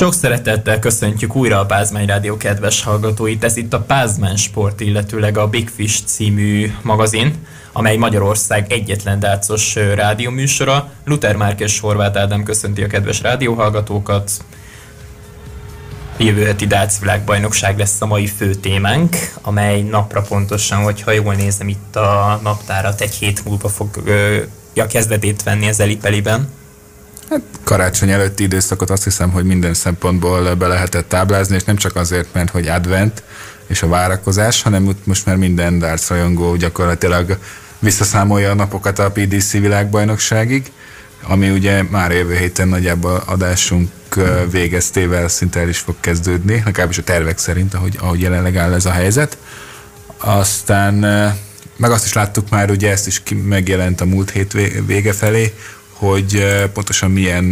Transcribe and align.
Sok 0.00 0.14
szeretettel 0.14 0.78
köszöntjük 0.78 1.36
újra 1.36 1.58
a 1.58 1.66
Pázmány 1.66 2.06
Rádió 2.06 2.36
kedves 2.36 2.82
hallgatóit. 2.82 3.44
Ez 3.44 3.56
itt 3.56 3.72
a 3.72 3.80
Pázmány 3.80 4.36
Sport, 4.36 4.80
illetőleg 4.80 5.38
a 5.38 5.48
Big 5.48 5.68
Fish 5.68 6.04
című 6.04 6.72
magazin, 6.82 7.34
amely 7.72 7.96
Magyarország 7.96 8.72
egyetlen 8.72 9.18
dárcos 9.18 9.74
rádióműsora. 9.74 10.90
Luther 11.04 11.36
Márkes 11.36 11.80
Horváth 11.80 12.18
Ádám 12.18 12.42
köszönti 12.42 12.82
a 12.82 12.86
kedves 12.86 13.20
rádióhallgatókat. 13.20 14.30
Jövő 16.18 16.44
heti 16.44 16.66
Dác 16.66 16.98
világbajnokság 16.98 17.78
lesz 17.78 18.00
a 18.00 18.06
mai 18.06 18.26
fő 18.26 18.54
témánk, 18.54 19.16
amely 19.42 19.82
napra 19.82 20.22
pontosan, 20.22 20.82
hogyha 20.82 21.10
jól 21.10 21.34
nézem 21.34 21.68
itt 21.68 21.96
a 21.96 22.40
naptárat, 22.42 23.00
egy 23.00 23.14
hét 23.14 23.44
múlva 23.44 23.68
fogja 23.68 24.86
kezdetét 24.88 25.42
venni 25.42 25.68
az 25.68 25.80
Elipeliben. 25.80 26.58
Hát 27.30 27.40
karácsony 27.64 28.10
előtti 28.10 28.42
időszakot 28.42 28.90
azt 28.90 29.04
hiszem, 29.04 29.30
hogy 29.30 29.44
minden 29.44 29.74
szempontból 29.74 30.54
be 30.54 30.66
lehetett 30.66 31.08
táblázni, 31.08 31.54
és 31.54 31.64
nem 31.64 31.76
csak 31.76 31.96
azért, 31.96 32.28
mert 32.32 32.50
hogy 32.50 32.68
advent 32.68 33.22
és 33.66 33.82
a 33.82 33.88
várakozás, 33.88 34.62
hanem 34.62 34.96
most 35.04 35.26
már 35.26 35.36
minden 35.36 35.78
darts 35.78 36.08
rajongó 36.08 36.56
gyakorlatilag 36.56 37.38
visszaszámolja 37.78 38.50
a 38.50 38.54
napokat 38.54 38.98
a 38.98 39.10
PDC 39.10 39.52
világbajnokságig, 39.52 40.72
ami 41.22 41.50
ugye 41.50 41.82
már 41.82 42.12
jövő 42.12 42.36
héten 42.36 42.68
nagyjából 42.68 43.22
adásunk 43.26 43.90
végeztével 44.50 45.28
szinte 45.28 45.60
el 45.60 45.68
is 45.68 45.78
fog 45.78 45.94
kezdődni, 46.00 46.62
legalábbis 46.64 46.98
a 46.98 47.02
tervek 47.02 47.38
szerint, 47.38 47.74
ahogy, 47.74 47.96
ahogy 48.00 48.20
jelenleg 48.20 48.56
áll 48.56 48.72
ez 48.72 48.86
a 48.86 48.90
helyzet. 48.90 49.38
Aztán 50.18 50.94
meg 51.76 51.90
azt 51.90 52.04
is 52.04 52.12
láttuk 52.12 52.50
már, 52.50 52.70
ugye 52.70 52.90
ezt 52.90 53.06
is 53.06 53.22
megjelent 53.44 54.00
a 54.00 54.04
múlt 54.04 54.30
hét 54.30 54.52
vége 54.86 55.12
felé, 55.12 55.54
hogy 56.00 56.44
pontosan 56.72 57.10
milyen 57.10 57.44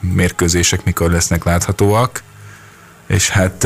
mérkőzések 0.00 0.84
mikor 0.84 1.10
lesznek 1.10 1.44
láthatóak, 1.44 2.22
és 3.06 3.28
hát 3.28 3.64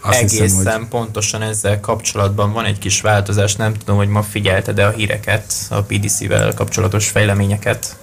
azt 0.00 0.18
Egészen 0.18 0.46
hiszem, 0.46 0.78
hogy... 0.78 0.88
pontosan 0.88 1.42
ezzel 1.42 1.80
kapcsolatban 1.80 2.52
van 2.52 2.64
egy 2.64 2.78
kis 2.78 3.00
változás, 3.00 3.56
nem 3.56 3.74
tudom, 3.74 3.96
hogy 3.96 4.08
ma 4.08 4.22
figyelte, 4.22 4.86
a 4.86 4.90
híreket, 4.90 5.52
a 5.68 5.82
PDC-vel 5.82 6.54
kapcsolatos 6.54 7.08
fejleményeket. 7.08 7.96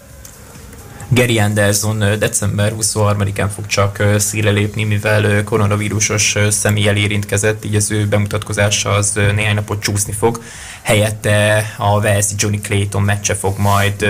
Gary 1.09 1.39
Anderson 1.39 2.00
december 2.20 2.73
23-án 2.80 3.50
fog 3.56 3.66
csak 3.66 4.03
szíre 4.17 4.50
lépni, 4.50 4.84
mivel 4.84 5.44
koronavírusos 5.44 6.36
személyel 6.50 6.95
érintkezett, 6.95 7.66
így 7.66 7.75
az 7.75 7.92
ő 7.92 8.08
bemutatkozása 8.08 8.89
az 8.89 9.20
néhány 9.36 9.56
napot 9.56 9.81
csúszni 9.81 10.12
fog. 10.12 10.44
Helyette 10.81 11.66
a 11.78 11.89
Walesi 11.89 12.34
Johnny 12.38 12.62
Clayton 12.62 13.02
meccse 13.02 13.36
fog 13.36 13.58
majd 13.58 14.06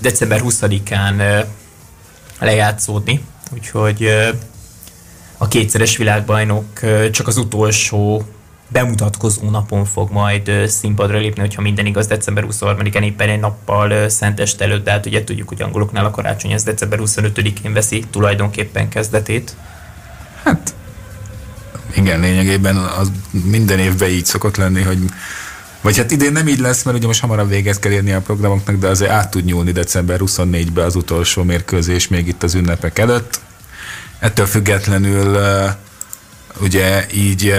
december 0.00 0.40
20-án 0.44 1.44
lejátszódni, 2.38 3.20
úgyhogy 3.52 4.08
a 5.36 5.48
kétszeres 5.48 5.96
világbajnok 5.96 6.80
csak 7.10 7.26
az 7.26 7.36
utolsó 7.36 8.26
bemutatkozó 8.72 9.50
napon 9.50 9.84
fog 9.84 10.10
majd 10.10 10.50
színpadra 10.66 11.18
lépni, 11.18 11.40
hogyha 11.40 11.62
minden 11.62 11.86
igaz, 11.86 12.06
december 12.06 12.46
23-án 12.50 13.02
éppen 13.02 13.28
egy 13.28 13.40
nappal 13.40 14.08
szentest 14.08 14.60
előtt, 14.60 14.84
de 14.84 14.90
hát 14.90 15.06
ugye 15.06 15.24
tudjuk, 15.24 15.48
hogy 15.48 15.62
angoloknál 15.62 16.04
a 16.04 16.10
karácsony 16.10 16.52
ez 16.52 16.62
december 16.62 16.98
25-én 17.02 17.72
veszi 17.72 18.04
tulajdonképpen 18.10 18.88
kezdetét. 18.88 19.56
Hát 20.42 20.74
igen, 21.94 22.20
lényegében 22.20 22.76
az 22.76 23.12
minden 23.30 23.78
évben 23.78 24.08
így 24.08 24.26
szokott 24.26 24.56
lenni, 24.56 24.82
hogy 24.82 24.98
vagy 25.80 25.96
hát 25.96 26.10
idén 26.10 26.32
nem 26.32 26.48
így 26.48 26.58
lesz, 26.58 26.82
mert 26.82 26.96
ugye 26.96 27.06
most 27.06 27.20
hamarabb 27.20 27.48
véget 27.48 27.78
kell 27.78 27.92
érni 27.92 28.12
a 28.12 28.20
programoknak, 28.20 28.76
de 28.76 28.88
azért 28.88 29.10
át 29.10 29.30
tud 29.30 29.44
nyúlni 29.44 29.72
december 29.72 30.18
24-be 30.20 30.84
az 30.84 30.96
utolsó 30.96 31.42
mérkőzés 31.42 32.08
még 32.08 32.28
itt 32.28 32.42
az 32.42 32.54
ünnepek 32.54 32.98
előtt. 32.98 33.40
Ettől 34.18 34.46
függetlenül 34.46 35.38
ugye 36.60 37.06
így 37.14 37.54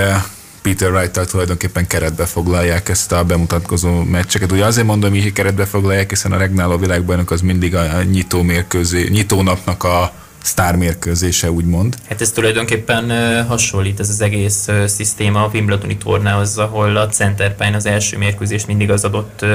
Peter 0.63 0.91
wright 0.91 1.29
tulajdonképpen 1.29 1.87
keretbe 1.87 2.25
foglalják 2.25 2.89
ezt 2.89 3.11
a 3.11 3.23
bemutatkozó 3.23 4.03
meccseket. 4.03 4.51
Ugye 4.51 4.65
azért 4.65 4.87
mondom, 4.87 5.11
hogy 5.11 5.33
keretbe 5.33 5.65
foglalják, 5.65 6.09
hiszen 6.09 6.31
a 6.31 6.37
regnáló 6.37 6.77
világbajnok 6.77 7.31
az 7.31 7.41
mindig 7.41 7.75
a 7.75 8.03
nyitó 8.03 8.41
mérkőzé, 8.41 9.07
nyitó 9.09 9.41
napnak 9.41 9.83
a 9.83 10.11
sztármérkőzése, 10.43 11.51
úgymond. 11.51 11.95
Hát 12.09 12.21
ez 12.21 12.31
tulajdonképpen 12.31 13.11
hasonlít 13.47 13.99
ez 13.99 14.09
az 14.09 14.21
egész 14.21 14.65
uh, 14.67 14.85
szisztéma 14.85 15.43
a 15.43 15.49
Wimbledoni 15.53 15.97
tornához, 15.97 16.57
ahol 16.57 16.97
a 16.97 17.07
Centerpine 17.07 17.75
az 17.75 17.85
első 17.85 18.17
mérkőzést 18.17 18.67
mindig 18.67 18.91
az 18.91 19.03
adott, 19.03 19.45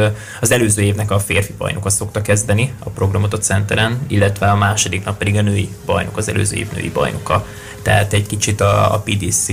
az 0.40 0.50
előző 0.50 0.82
évnek 0.82 1.10
a 1.10 1.18
férfi 1.18 1.52
bajnoka 1.58 1.90
szokta 1.90 2.22
kezdeni 2.22 2.72
a 2.78 2.88
programot 2.88 3.32
a 3.32 3.38
Centeren, 3.38 3.98
illetve 4.08 4.50
a 4.50 4.56
második 4.56 5.04
nap 5.04 5.18
pedig 5.18 5.36
a 5.36 5.42
női 5.42 5.68
bajnok, 5.86 6.16
az 6.16 6.28
előző 6.28 6.56
év 6.56 6.66
női 6.72 6.90
bajnoka. 6.90 7.46
Tehát 7.82 8.12
egy 8.12 8.26
kicsit 8.26 8.60
a, 8.60 8.94
a 8.94 8.98
PDC 8.98 9.46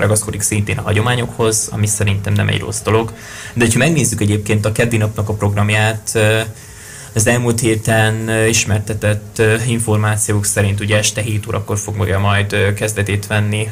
ragaszkodik 0.00 0.40
szintén 0.40 0.78
a 0.78 0.82
hagyományokhoz, 0.82 1.68
ami 1.72 1.86
szerintem 1.86 2.32
nem 2.32 2.48
egy 2.48 2.60
rossz 2.60 2.80
dolog. 2.80 3.12
De 3.54 3.66
ha 3.72 3.78
megnézzük 3.78 4.20
egyébként 4.20 4.64
a 4.64 4.72
keddi 4.72 4.96
napnak 4.96 5.28
a 5.28 5.34
programját, 5.34 6.18
az 7.14 7.26
elmúlt 7.26 7.60
héten 7.60 8.30
ismertetett 8.48 9.42
információk 9.66 10.44
szerint 10.44 10.80
ugye 10.80 10.96
este 10.96 11.20
7 11.20 11.46
órakor 11.46 11.78
fogja 11.78 12.18
majd 12.18 12.74
kezdetét 12.74 13.26
venni 13.26 13.70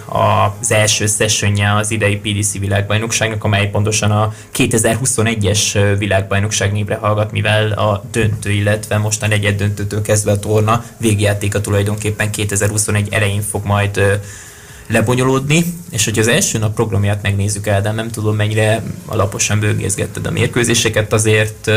az 0.60 0.72
első 0.72 1.06
sessionje 1.06 1.75
az 1.75 1.91
idei 1.91 2.16
PDC 2.16 2.59
világbajnokságnak, 2.59 3.44
amely 3.44 3.69
pontosan 3.69 4.10
a 4.10 4.34
2021-es 4.56 5.94
világbajnokság 5.98 6.72
névre 6.72 6.94
hallgat, 6.94 7.32
mivel 7.32 7.72
a 7.72 8.04
döntő, 8.10 8.50
illetve 8.50 8.98
most 8.98 9.22
a 9.22 9.26
negyed 9.26 9.56
döntőtől 9.56 10.03
kezdve 10.03 10.31
a 10.31 10.38
torna 10.38 10.84
végjátéka 10.97 11.60
tulajdonképpen 11.60 12.31
2021 12.31 13.09
elején 13.10 13.42
fog 13.42 13.65
majd 13.65 14.20
lebonyolódni, 14.86 15.64
és 15.91 16.04
hogyha 16.04 16.20
az 16.20 16.28
első 16.28 16.58
nap 16.58 16.74
programját 16.74 17.22
megnézzük 17.22 17.66
el, 17.66 17.82
de 17.82 17.92
nem 17.92 18.10
tudom 18.10 18.36
mennyire 18.36 18.82
alaposan 19.06 19.60
bőgészgetted 19.60 20.26
a 20.26 20.30
mérkőzéseket, 20.30 21.12
azért 21.12 21.70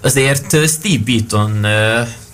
azért 0.00 0.68
Steve 0.68 1.02
Beaton 1.04 1.66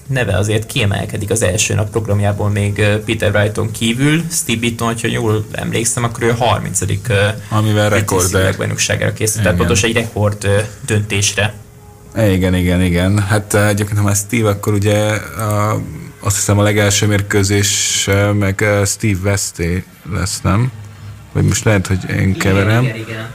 neve 0.08 0.36
azért 0.36 0.66
kiemelkedik 0.66 1.30
az 1.30 1.42
első 1.42 1.74
nap 1.74 1.90
programjából 1.90 2.48
még 2.48 2.82
Peter 3.04 3.34
Wrighton 3.34 3.70
kívül. 3.70 4.22
Steve 4.30 4.60
Beaton, 4.60 4.86
hogyha 4.86 5.08
jól 5.08 5.46
emlékszem, 5.52 6.04
akkor 6.04 6.22
ő 6.22 6.30
a 6.30 6.34
30. 6.34 6.80
Amivel 7.48 7.90
rekorder. 7.90 8.56
bajnokságára 8.56 9.12
készült, 9.12 9.42
tehát 9.42 9.58
pontos 9.58 9.82
egy 9.82 9.92
rekord 9.92 10.48
döntésre. 10.86 11.54
Igen, 12.16 12.54
igen, 12.54 12.82
igen. 12.82 13.18
Hát 13.18 13.54
egyébként, 13.54 13.98
ha 13.98 14.04
már 14.04 14.16
Steve, 14.16 14.48
akkor 14.48 14.72
ugye 14.72 14.98
a, 15.04 15.80
azt 16.20 16.36
hiszem 16.36 16.58
a 16.58 16.62
legelső 16.62 17.06
mérkőzés 17.06 18.08
meg 18.38 18.64
Steve 18.84 19.18
Westé 19.30 19.84
lesz, 20.12 20.40
nem? 20.40 20.72
Vagy 21.32 21.44
most 21.44 21.64
lehet, 21.64 21.86
hogy 21.86 22.10
én 22.10 22.38
keverem. 22.38 22.82
Igen, 22.82 22.96
igen, 22.96 23.08
igen 23.08 23.30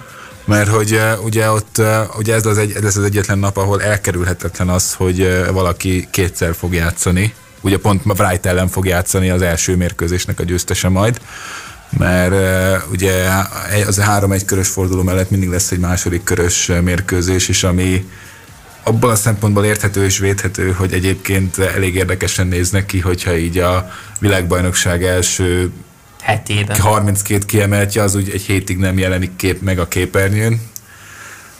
mert 0.45 0.69
hogy 0.69 0.99
ugye 1.23 1.49
ott 1.49 1.81
ugye 2.17 2.33
ez, 2.33 2.45
az 2.45 2.57
egy, 2.57 2.71
ez 2.71 2.97
az 2.97 3.03
egyetlen 3.03 3.39
nap, 3.39 3.57
ahol 3.57 3.81
elkerülhetetlen 3.81 4.69
az, 4.69 4.93
hogy 4.93 5.43
valaki 5.51 6.07
kétszer 6.11 6.55
fog 6.55 6.73
játszani. 6.73 7.33
Ugye 7.61 7.77
pont 7.77 8.01
Wright 8.05 8.45
ellen 8.45 8.67
fog 8.67 8.85
játszani 8.85 9.29
az 9.29 9.41
első 9.41 9.75
mérkőzésnek 9.75 10.39
a 10.39 10.43
győztese 10.43 10.89
majd, 10.89 11.21
mert 11.97 12.33
ugye 12.91 13.11
az 13.87 13.97
a 13.97 14.03
három 14.03 14.33
körös 14.45 14.67
forduló 14.67 15.01
mellett 15.01 15.29
mindig 15.29 15.49
lesz 15.49 15.71
egy 15.71 15.79
második 15.79 16.23
körös 16.23 16.71
mérkőzés 16.83 17.47
is, 17.47 17.63
ami 17.63 18.09
abban 18.83 19.09
a 19.09 19.15
szempontból 19.15 19.65
érthető 19.65 20.03
és 20.03 20.17
védhető, 20.17 20.71
hogy 20.71 20.93
egyébként 20.93 21.57
elég 21.57 21.95
érdekesen 21.95 22.47
néznek 22.47 22.85
ki, 22.85 22.99
hogyha 22.99 23.37
így 23.37 23.57
a 23.57 23.91
világbajnokság 24.19 25.03
első 25.03 25.71
hetében. 26.21 26.79
32 26.79 27.45
kiemeltje, 27.45 28.01
az 28.01 28.15
úgy 28.15 28.29
egy 28.29 28.41
hétig 28.41 28.77
nem 28.77 28.97
jelenik 28.97 29.35
kép 29.35 29.61
meg 29.61 29.79
a 29.79 29.87
képernyőn, 29.87 30.61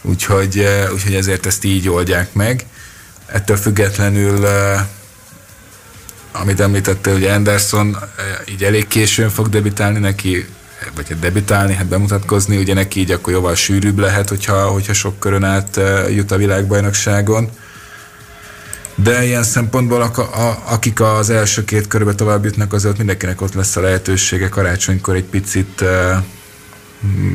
úgyhogy, 0.02 0.68
úgyhogy 0.94 1.16
ezért 1.16 1.46
ezt 1.46 1.64
így 1.64 1.90
oldják 1.90 2.34
meg. 2.34 2.66
Ettől 3.26 3.58
függetlenül 3.58 4.46
amit 6.34 6.60
említette, 6.60 7.12
hogy 7.12 7.24
Anderson 7.24 7.98
így 8.50 8.64
elég 8.64 8.88
későn 8.88 9.30
fog 9.30 9.50
debütálni 9.50 10.00
neki, 10.00 10.46
vagy 10.96 11.10
hát 11.10 11.20
debütálni, 11.20 11.74
hát 11.74 11.86
bemutatkozni, 11.86 12.58
ugye 12.58 12.74
neki 12.74 13.00
így 13.00 13.12
akkor 13.12 13.34
jóval 13.34 13.56
sűrűbb 13.56 14.00
lehet, 14.00 14.30
hogyha, 14.30 14.68
hogyha 14.68 14.94
sok 14.94 15.20
körön 15.20 15.44
át 15.44 15.80
jut 16.10 16.32
a 16.32 16.38
világbajnokságon. 16.38 17.50
De 18.96 19.26
ilyen 19.26 19.44
szempontból 19.44 20.02
a, 20.02 20.22
a, 20.22 20.64
akik 20.66 21.02
az 21.02 21.30
első 21.30 21.64
két 21.64 21.88
körbe 21.88 22.16
tovább 22.16 22.46
jutnak, 22.46 22.74
azért 22.74 22.98
mindenkinek 22.98 23.42
ott 23.42 23.54
lesz 23.54 23.76
a 23.76 23.82
lehetősége 23.82 24.50
karácsonykor 24.50 25.16
egy 25.16 25.24
picit 25.24 25.82
uh, 25.82 26.16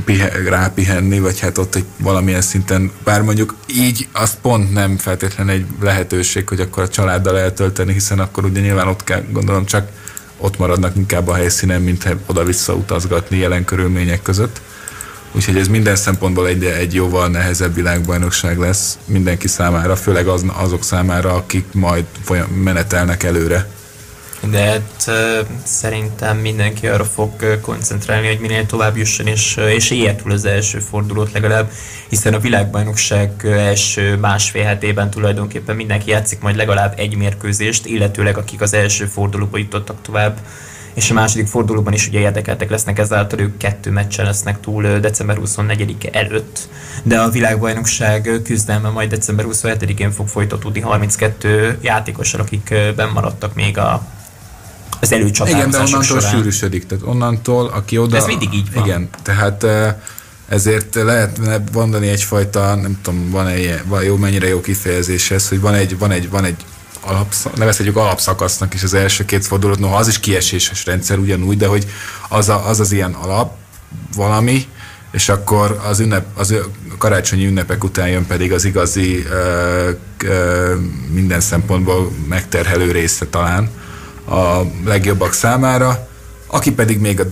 pihe, 0.04 0.30
rápihenni, 0.48 1.20
vagy 1.20 1.40
hát 1.40 1.58
ott 1.58 1.74
egy 1.74 1.84
valamilyen 1.98 2.40
szinten, 2.40 2.90
bár 3.04 3.22
mondjuk 3.22 3.54
így 3.66 4.08
az 4.12 4.36
pont 4.42 4.72
nem 4.72 4.96
feltétlenül 4.96 5.52
egy 5.52 5.66
lehetőség, 5.80 6.48
hogy 6.48 6.60
akkor 6.60 6.82
a 6.82 6.88
családdal 6.88 7.38
eltölteni, 7.38 7.92
hiszen 7.92 8.18
akkor 8.18 8.44
ugye 8.44 8.60
nyilván 8.60 8.88
ott 8.88 9.04
kell, 9.04 9.24
gondolom 9.30 9.64
csak 9.64 9.88
ott 10.38 10.58
maradnak 10.58 10.96
inkább 10.96 11.28
a 11.28 11.34
helyszínen, 11.34 11.82
mint 11.82 12.16
oda-vissza 12.26 12.74
utazgatni 12.74 13.38
jelen 13.38 13.64
körülmények 13.64 14.22
között. 14.22 14.60
Úgyhogy 15.32 15.56
ez 15.56 15.68
minden 15.68 15.96
szempontból 15.96 16.46
egy, 16.46 16.64
egy 16.64 16.94
jóval 16.94 17.28
nehezebb 17.28 17.74
világbajnokság 17.74 18.58
lesz 18.58 18.98
mindenki 19.04 19.48
számára, 19.48 19.96
főleg 19.96 20.26
az, 20.26 20.44
azok 20.46 20.84
számára, 20.84 21.34
akik 21.34 21.64
majd 21.72 22.04
folyam, 22.22 22.48
menetelnek 22.48 23.22
előre. 23.22 23.68
De 24.42 24.58
hát 24.58 25.10
szerintem 25.64 26.36
mindenki 26.36 26.86
arra 26.86 27.04
fog 27.04 27.60
koncentrálni, 27.60 28.26
hogy 28.26 28.38
minél 28.38 28.66
tovább 28.66 28.96
jusson, 28.96 29.26
és, 29.26 29.56
és 29.56 29.90
élje 29.90 30.16
túl 30.16 30.32
az 30.32 30.44
első 30.44 30.78
fordulót 30.78 31.32
legalább, 31.32 31.70
hiszen 32.08 32.34
a 32.34 32.38
világbajnokság 32.38 33.30
első 33.44 34.16
másfél 34.16 34.64
hetében 34.64 35.10
tulajdonképpen 35.10 35.76
mindenki 35.76 36.10
játszik 36.10 36.40
majd 36.40 36.56
legalább 36.56 36.94
egy 36.96 37.16
mérkőzést, 37.16 37.86
illetőleg 37.86 38.38
akik 38.38 38.60
az 38.60 38.74
első 38.74 39.06
fordulóba 39.06 39.58
jutottak 39.58 40.02
tovább, 40.02 40.38
és 40.94 41.10
a 41.10 41.14
második 41.14 41.46
fordulóban 41.46 41.92
is 41.92 42.08
ugye 42.08 42.20
érdekeltek 42.20 42.70
lesznek, 42.70 42.98
ezáltal 42.98 43.38
ők 43.38 43.56
kettő 43.56 43.90
meccsen 43.90 44.24
lesznek 44.24 44.60
túl 44.60 44.98
december 44.98 45.36
24-e 45.44 46.18
előtt. 46.18 46.68
De 47.02 47.20
a 47.20 47.28
világbajnokság 47.28 48.40
küzdelme 48.44 48.88
majd 48.88 49.10
december 49.10 49.46
27-én 49.48 50.10
fog 50.10 50.28
folytatódni 50.28 50.80
32 50.80 51.78
játékossal, 51.82 52.40
akik 52.40 52.74
maradtak 53.12 53.54
még 53.54 53.78
a 53.78 54.06
az 55.00 55.12
előcsatározások 55.12 55.68
Igen, 55.68 55.70
de 55.70 55.78
onnantól 55.78 56.20
során. 56.20 56.34
sűrűsödik, 56.34 56.86
tehát 56.86 57.04
onnantól, 57.04 57.66
aki 57.66 57.98
oda... 57.98 58.16
Ez 58.16 58.26
mindig 58.26 58.54
így 58.54 58.72
van. 58.74 58.84
Igen, 58.84 59.08
tehát 59.22 59.66
ezért 60.48 60.94
lehetne 60.94 61.64
mondani 61.72 62.08
egyfajta, 62.08 62.74
nem 62.74 62.98
tudom, 63.02 63.30
van 63.30 63.46
egy 63.46 63.80
van 63.84 64.02
jó, 64.02 64.16
mennyire 64.16 64.48
jó 64.48 64.60
kifejezés 64.60 65.30
ez, 65.30 65.48
hogy 65.48 65.60
van 65.60 65.74
egy, 65.74 65.98
van 65.98 66.10
egy, 66.10 66.30
van 66.30 66.44
egy 66.44 66.56
alapsz, 67.00 67.46
nevezhetjük 67.54 67.96
alapszakasznak 67.96 68.74
is 68.74 68.82
az 68.82 68.94
első 68.94 69.24
két 69.24 69.46
fordulót, 69.46 69.78
noha 69.78 69.96
az 69.96 70.08
is 70.08 70.20
kieséses 70.20 70.84
rendszer 70.84 71.18
ugyanúgy, 71.18 71.56
de 71.56 71.66
hogy 71.66 71.86
az, 72.28 72.48
a, 72.48 72.68
az 72.68 72.80
az 72.80 72.92
ilyen 72.92 73.12
alap 73.12 73.56
valami, 74.16 74.66
és 75.12 75.28
akkor 75.28 75.80
az, 75.88 76.00
ünnep, 76.00 76.26
az 76.34 76.54
karácsonyi 76.98 77.46
ünnepek 77.46 77.84
után 77.84 78.08
jön 78.08 78.26
pedig 78.26 78.52
az 78.52 78.64
igazi 78.64 79.24
ö, 79.30 79.90
ö, 80.24 80.74
minden 81.12 81.40
szempontból 81.40 82.12
megterhelő 82.28 82.90
része 82.90 83.26
talán 83.26 83.70
a 84.30 84.62
legjobbak 84.84 85.32
számára, 85.32 86.08
aki 86.46 86.72
pedig 86.72 86.98
még 86.98 87.20
a 87.20 87.24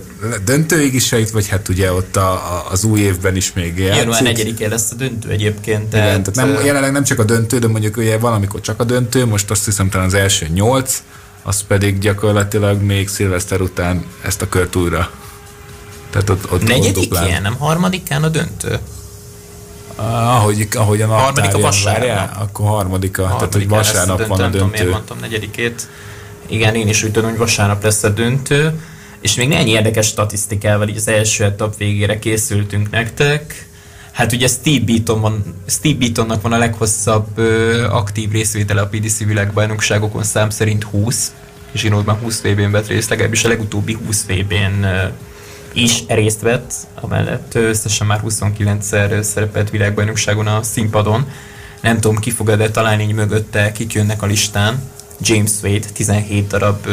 döntőig 0.45 0.93
is 0.93 1.05
sejt, 1.05 1.29
vagy 1.29 1.47
hát 1.47 1.69
ugye 1.69 1.93
ott 1.93 2.15
a, 2.15 2.31
a, 2.31 2.65
az 2.71 2.83
új 2.83 2.99
évben 2.99 3.35
is 3.35 3.53
még 3.53 3.77
játszik. 3.77 3.97
Január 3.97 4.21
4 4.21 4.67
lesz 4.69 4.91
a 4.91 4.95
döntő 4.95 5.29
egyébként. 5.29 5.89
Tehát, 5.89 6.07
Igen, 6.07 6.23
tehát 6.23 6.53
nem, 6.53 6.65
jelenleg 6.65 6.91
nem 6.91 7.03
csak 7.03 7.19
a 7.19 7.23
döntő, 7.23 7.59
de 7.59 7.67
mondjuk 7.67 7.97
ugye 7.97 8.17
valamikor 8.17 8.61
csak 8.61 8.79
a 8.79 8.83
döntő, 8.83 9.25
most 9.25 9.51
azt 9.51 9.65
hiszem 9.65 9.89
talán 9.89 10.05
az 10.07 10.13
első 10.13 10.47
nyolc, 10.53 11.03
az 11.43 11.61
pedig 11.61 11.99
gyakorlatilag 11.99 12.81
még 12.81 13.07
szilveszter 13.07 13.61
után 13.61 14.05
ezt 14.21 14.41
a 14.41 14.49
kört 14.49 14.75
újra. 14.75 15.09
Tehát 16.09 16.29
ott, 16.29 16.51
ott 16.51 16.67
Negyedikén, 16.67 17.41
nem 17.41 17.55
harmadikán 17.55 18.23
a 18.23 18.29
döntő? 18.29 18.79
Ahogy, 19.95 20.67
ahogy 20.71 21.01
a 21.01 21.07
harmadik 21.07 21.53
a 21.53 21.59
vasárnap. 21.59 22.41
akkor 22.41 22.67
harmadika, 22.67 23.21
harmadika, 23.21 23.37
tehát 23.37 23.53
hogy 23.53 23.67
vasárnap 23.67 24.27
van 24.27 24.41
a 24.41 24.49
döntő. 24.49 24.65
Miért 24.65 24.89
mondtam 24.89 25.17
negyedikét. 25.19 25.87
Igen, 26.49 26.75
én 26.75 26.87
is 26.87 27.03
úgy 27.03 27.11
tudom, 27.11 27.29
hogy 27.29 27.39
vasárnap 27.39 27.83
lesz 27.83 28.03
a 28.03 28.09
döntő. 28.09 28.81
És 29.21 29.35
még 29.35 29.47
néhány 29.47 29.67
érdekes 29.67 30.07
statisztikával 30.07 30.87
így 30.87 30.95
az 30.95 31.07
első 31.07 31.43
etap 31.43 31.77
végére 31.77 32.19
készültünk 32.19 32.89
nektek. 32.89 33.67
Hát 34.11 34.31
ugye 34.31 34.47
Steve, 34.47 34.85
Beaton 34.85 35.21
van, 35.21 35.43
Steve 35.67 35.97
Beatonnak 35.97 36.41
van 36.41 36.53
a 36.53 36.57
leghosszabb 36.57 37.27
ö, 37.35 37.83
aktív 37.89 38.31
részvétele 38.31 38.81
a 38.81 38.87
PDC 38.87 39.23
világbajnokságokon 39.23 40.23
szám 40.23 40.49
szerint 40.49 40.83
20, 40.83 41.31
és 41.71 41.79
Zsinódban 41.79 42.15
20 42.15 42.41
VB-n 42.41 42.71
vett 42.71 42.87
részt, 42.87 43.09
legalábbis 43.09 43.43
a 43.43 43.47
legutóbbi 43.47 43.97
20 44.05 44.25
VB-n 44.25 44.85
is 45.73 46.03
részt 46.07 46.41
vett, 46.41 46.73
amellett 46.95 47.55
összesen 47.55 48.07
már 48.07 48.21
29-szer 48.27 49.21
szerepelt 49.21 49.69
világbajnokságon 49.69 50.47
a 50.47 50.63
színpadon. 50.63 51.27
Nem 51.81 51.99
tudom, 51.99 52.17
ki 52.17 52.31
fog 52.31 52.55
de 52.55 52.71
talán 52.71 52.99
így 52.99 53.13
mögötte, 53.13 53.71
kik 53.71 53.93
jönnek 53.93 54.21
a 54.21 54.25
listán. 54.25 54.79
James 55.21 55.63
Wade 55.63 55.87
17 55.93 56.47
darab 56.49 56.85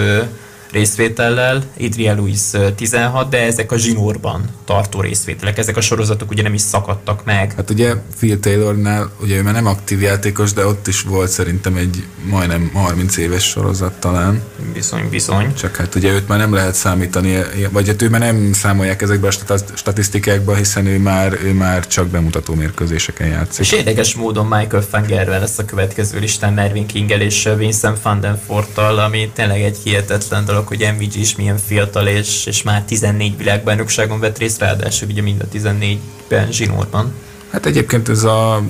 részvétellel, 0.75 1.63
Adrian 1.81 2.17
Lewis 2.17 2.41
16, 2.75 3.29
de 3.29 3.43
ezek 3.43 3.73
a 3.73 3.77
zsinórban 3.77 4.45
tartó 4.65 5.01
részvételek, 5.01 5.59
ezek 5.59 5.77
a 5.77 5.81
sorozatok 5.81 6.31
ugye 6.31 6.43
nem 6.43 6.55
is 6.55 6.61
szakadtak 6.61 7.25
meg. 7.25 7.53
Hát 7.57 7.71
ugye 7.71 7.95
Phil 8.19 8.41
Taylornál, 8.41 9.11
ugye 9.21 9.37
ő 9.37 9.43
már 9.43 9.55
nem 9.55 9.67
aktív 9.67 10.03
játékos, 10.03 10.53
de 10.53 10.67
ott 10.67 10.87
is 10.87 11.03
volt 11.03 11.31
szerintem 11.31 11.77
egy 11.77 12.05
majdnem 12.25 12.71
30 12.75 13.17
éves 13.17 13.45
sorozat 13.45 13.93
talán. 13.93 14.43
Bizony, 14.73 15.09
bizony. 15.11 15.55
Csak 15.55 15.77
hát 15.77 15.95
ugye 15.95 16.13
őt 16.13 16.29
már 16.29 16.39
nem 16.39 16.55
lehet 16.55 16.75
számítani, 16.75 17.39
vagy 17.71 17.87
hát 17.87 18.03
ő 18.03 18.09
már 18.09 18.21
nem 18.21 18.53
számolják 18.53 19.03
ezekbe 19.03 19.29
a 19.49 19.57
statisztikákba, 19.75 20.55
hiszen 20.55 20.87
ő 20.87 20.99
már, 20.99 21.39
ő 21.43 21.53
már 21.53 21.87
csak 21.87 22.07
bemutató 22.07 22.55
mérkőzéseken 22.55 23.27
játszik. 23.27 23.65
És 23.65 23.73
érdekes 23.73 24.15
módon 24.15 24.47
Michael 24.47 24.83
Fangervel 24.91 25.41
lesz 25.41 25.59
a 25.59 25.65
következő 25.65 26.19
listán 26.19 26.53
Mervin 26.53 26.87
Kingel 26.87 27.21
és 27.21 27.49
Vincent 27.57 28.03
van 28.03 28.21
den 28.21 28.41
Forttal, 28.47 28.99
ami 28.99 29.31
tényleg 29.35 29.63
egy 29.63 29.79
hihetetlen 29.83 30.45
dolog, 30.45 30.64
hogy 30.69 30.91
MVG 30.97 31.17
is 31.17 31.37
milyen 31.37 31.59
fiatal, 31.59 32.07
és, 32.07 32.47
és 32.47 32.63
már 32.63 32.83
14 32.83 33.37
világbajnokságon 33.37 34.21
vett 34.21 34.39
részt, 34.39 34.61
ráadásul 34.61 35.09
ugye 35.09 35.23
mind 35.23 35.41
a 35.41 35.57
14-ben 35.57 36.53
zsinórban. 36.53 37.13
Hát 37.51 37.67
egyébként 37.67 38.09
ez 38.09 38.25
a 38.25 38.63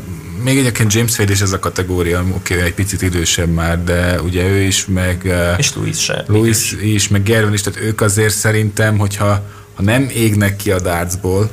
még 0.43 0.59
egyébként 0.59 0.93
James 0.93 1.19
Wade 1.19 1.33
is 1.33 1.41
ez 1.41 1.53
a 1.53 1.59
kategória, 1.59 2.21
oké, 2.21 2.55
okay, 2.55 2.67
egy 2.67 2.75
picit 2.75 3.03
idősebb 3.03 3.49
már, 3.49 3.85
de 3.85 4.21
ugye 4.21 4.49
ő 4.49 4.61
is, 4.61 4.87
meg... 4.87 5.35
És 5.57 5.75
Louis 5.75 5.99
se. 5.99 6.25
Louis 6.27 6.73
is, 6.73 6.77
is 6.83 7.09
meg 7.09 7.23
Gervin 7.23 7.53
is, 7.53 7.61
tehát 7.61 7.81
ők 7.81 8.01
azért 8.01 8.35
szerintem, 8.35 8.99
hogyha 8.99 9.43
ha 9.75 9.83
nem 9.83 10.09
égnek 10.15 10.57
ki 10.57 10.71
a 10.71 10.81
dartsból, 10.81 11.51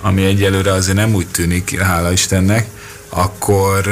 ami 0.00 0.24
egyelőre 0.24 0.72
azért 0.72 0.96
nem 0.96 1.14
úgy 1.14 1.26
tűnik, 1.26 1.80
hála 1.80 2.12
Istennek, 2.12 2.66
akkor, 3.08 3.86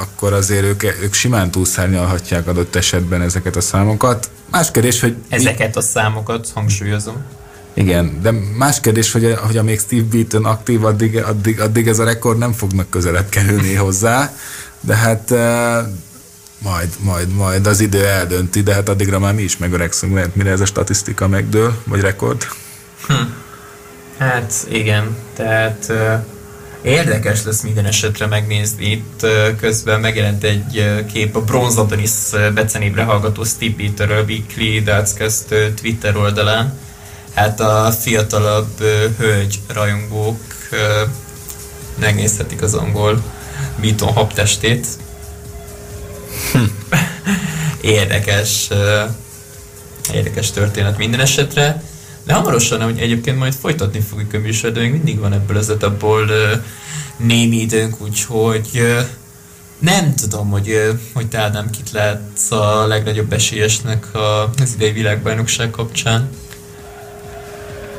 akkor 0.00 0.32
azért 0.32 0.64
ők, 0.64 0.82
ők 0.82 1.12
simán 1.12 1.50
túlszárnyalhatják 1.50 2.46
adott 2.46 2.76
esetben 2.76 3.22
ezeket 3.22 3.56
a 3.56 3.60
számokat. 3.60 4.30
Más 4.50 4.70
kérdés, 4.70 5.00
hogy... 5.00 5.16
Ezeket 5.28 5.76
a 5.76 5.80
számokat 5.80 6.48
hangsúlyozom. 6.54 7.16
Igen, 7.74 8.18
de 8.22 8.30
más 8.56 8.80
kérdés, 8.80 9.12
hogy, 9.12 9.36
hogy 9.46 9.56
amíg 9.56 9.80
Steve 9.80 10.06
Beaton 10.10 10.44
aktív, 10.44 10.84
addig, 10.84 11.16
addig, 11.16 11.60
addig 11.60 11.88
ez 11.88 11.98
a 11.98 12.04
rekord 12.04 12.38
nem 12.38 12.52
fognak 12.52 12.90
közelebb 12.90 13.28
kerülni 13.28 13.74
hozzá, 13.74 14.32
de 14.80 14.94
hát 14.94 15.30
majd, 16.58 16.88
majd, 16.98 17.28
majd 17.34 17.66
az 17.66 17.80
idő 17.80 18.06
eldönti, 18.06 18.62
de 18.62 18.74
hát 18.74 18.88
addigra 18.88 19.18
már 19.18 19.34
mi 19.34 19.42
is 19.42 19.56
megöregszünk, 19.56 20.14
lehet 20.14 20.36
mire 20.36 20.50
ez 20.50 20.60
a 20.60 20.64
statisztika 20.64 21.28
megdől, 21.28 21.82
vagy 21.84 22.00
rekord. 22.00 22.46
Hm. 23.06 23.14
Hát 24.18 24.52
igen, 24.68 25.16
tehát 25.34 25.92
Érdekes 26.82 27.44
lesz 27.44 27.62
minden 27.62 27.84
esetre 27.84 28.26
megnézni. 28.26 28.84
Itt 28.90 29.26
közben 29.60 30.00
megjelent 30.00 30.44
egy 30.44 31.04
kép 31.12 31.36
a 31.36 31.40
Bronze 31.40 31.80
Adonis 31.80 32.10
becenévre 32.54 33.02
hallgató 33.02 33.44
Steve 33.44 33.74
Peterről, 33.76 34.24
Weekly 34.24 34.80
Dartscast 34.80 35.44
Twitter 35.80 36.16
oldalán. 36.16 36.78
Hát 37.34 37.60
a 37.60 37.92
fiatalabb 38.00 38.80
hölgy 39.18 39.60
rajongók 39.66 40.40
megnézhetik 41.98 42.62
az 42.62 42.74
angol 42.74 43.22
Beaton 43.80 44.12
habtestét. 44.12 44.86
Hm. 46.52 46.58
Érdekes, 47.80 48.68
érdekes 50.12 50.50
történet 50.50 50.98
minden 50.98 51.20
esetre. 51.20 51.82
De 52.24 52.32
hamarosan, 52.32 52.82
hogy 52.82 52.98
egyébként 52.98 53.38
majd 53.38 53.54
folytatni 53.54 54.00
fogjuk 54.00 54.32
a 54.32 54.38
műsor, 54.38 54.72
de 54.72 54.80
még 54.80 54.92
mindig 54.92 55.18
van 55.18 55.32
ebből 55.32 55.56
az 55.56 55.70
etapból 55.70 56.30
némi 57.16 57.56
időnk, 57.56 58.00
úgyhogy 58.00 58.82
nem 59.78 60.14
tudom, 60.14 60.50
hogy, 60.50 60.92
hogy 61.12 61.28
te 61.28 61.48
nem 61.48 61.70
kit 61.70 61.90
lehet 61.90 62.50
a 62.50 62.86
legnagyobb 62.86 63.32
esélyesnek 63.32 64.06
az 64.58 64.74
idei 64.74 64.92
világbajnokság 64.92 65.70
kapcsán. 65.70 66.28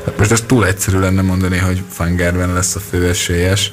Hát 0.04 0.18
most 0.18 0.30
ez 0.30 0.42
túl 0.46 0.66
egyszerű 0.66 0.98
lenne 0.98 1.22
mondani, 1.22 1.58
hogy 1.58 1.82
Fangerben 1.90 2.52
lesz 2.52 2.74
a 2.74 2.80
fő 2.80 3.08
esélyes. 3.08 3.72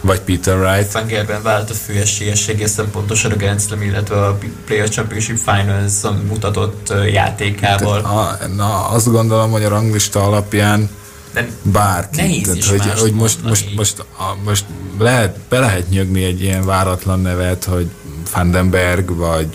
Vagy 0.00 0.20
Peter 0.20 0.58
Wright. 0.58 0.90
Fangerben 0.90 1.42
vált 1.42 1.70
a 1.70 1.74
fő 1.74 1.94
esélyes 1.94 2.48
egészen 2.48 2.90
pontosan 2.90 3.30
a 3.30 3.36
Grand 3.36 3.60
Slam, 3.60 3.82
illetve 3.82 4.26
a 4.26 4.38
Player 4.64 4.88
Championship 4.88 5.36
Finals 5.36 5.92
mutatott 6.28 6.92
játékával. 7.12 8.00
A, 8.00 8.46
na, 8.56 8.88
azt 8.88 9.10
gondolom, 9.10 9.50
hogy 9.50 9.62
a 9.64 9.68
ranglista 9.68 10.22
alapján 10.22 10.90
de 11.32 11.48
bárki. 11.62 12.20
Nehéz 12.20 12.42
Tehát, 12.42 12.64
hogy, 12.64 13.00
hogy 13.00 13.12
most, 13.12 13.42
most, 13.42 13.76
most, 13.76 13.98
a, 13.98 14.34
most 14.44 14.64
lehet, 14.98 15.38
be 15.48 15.58
lehet 15.58 15.88
nyögni 15.88 16.24
egy 16.24 16.42
ilyen 16.42 16.64
váratlan 16.64 17.20
nevet, 17.20 17.64
hogy 17.64 17.90
Vandenberg 18.34 19.16
vagy 19.16 19.48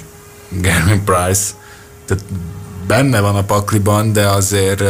Gavin 0.50 1.04
Price. 1.04 1.52
Tehát 2.06 2.24
benne 2.88 3.20
van 3.20 3.36
a 3.36 3.44
pakliban, 3.44 4.14
de 4.14 4.28
azért 4.28 4.84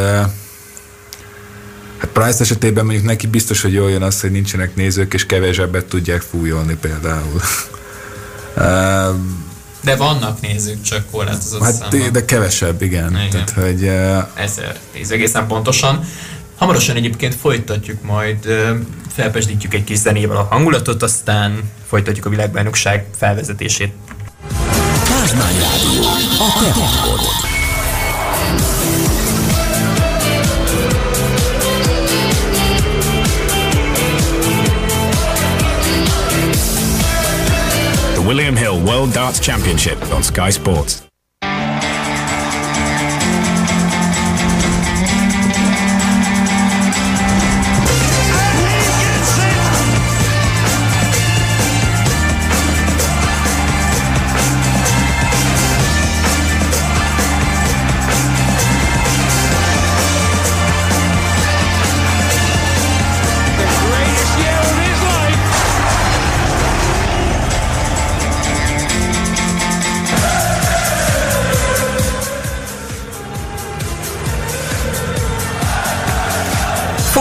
Hát 1.98 2.10
Price 2.10 2.40
esetében 2.40 2.86
mondjuk 2.86 3.06
neki 3.06 3.28
biztos, 3.28 3.62
hogy 3.62 3.74
jól 3.74 3.90
jön 3.90 4.02
az, 4.02 4.22
hogy 4.22 4.32
nincsenek 4.32 4.75
nézők, 4.75 5.14
és 5.14 5.25
kevesebbet 5.25 5.86
tudják 5.86 6.22
fújolni 6.22 6.78
például. 6.82 7.42
De 9.84 9.96
vannak 9.96 10.42
nézők, 10.42 10.82
csak 10.82 11.10
korlátozott 11.12 11.62
hát, 11.62 11.74
számban. 11.74 12.12
De 12.12 12.25
kevesebb, 12.25 12.82
igen. 12.82 13.12
igen. 13.12 13.30
Tehát, 13.30 13.50
hogy, 13.50 13.84
uh... 13.84 14.44
Ezer, 14.44 14.80
tíz 14.94 15.12
egészen 15.12 15.48
pontosan. 15.48 16.06
Hamarosan 16.56 16.96
egyébként 16.96 17.36
folytatjuk 17.36 18.04
majd, 18.04 18.38
felpesdítjük 19.16 19.74
egy 19.74 19.84
kis 19.84 19.98
zenével 19.98 20.38
a 20.38 20.48
hangulatot, 20.50 21.04
aztán 21.04 21.72
folytatjuk 21.88 22.25
a 22.25 22.30
világbajnokság 22.30 23.06
felvezetését. 23.18 23.94
Rádió, 25.36 26.04
a 26.40 26.60
te 26.60 26.72
William 38.25 38.55
Hill 38.55 38.84
World 38.84 39.13
Darts 39.13 39.39
Championship 39.39 40.01
on 40.12 40.24
Sky 40.24 40.50
Sports. 40.50 41.05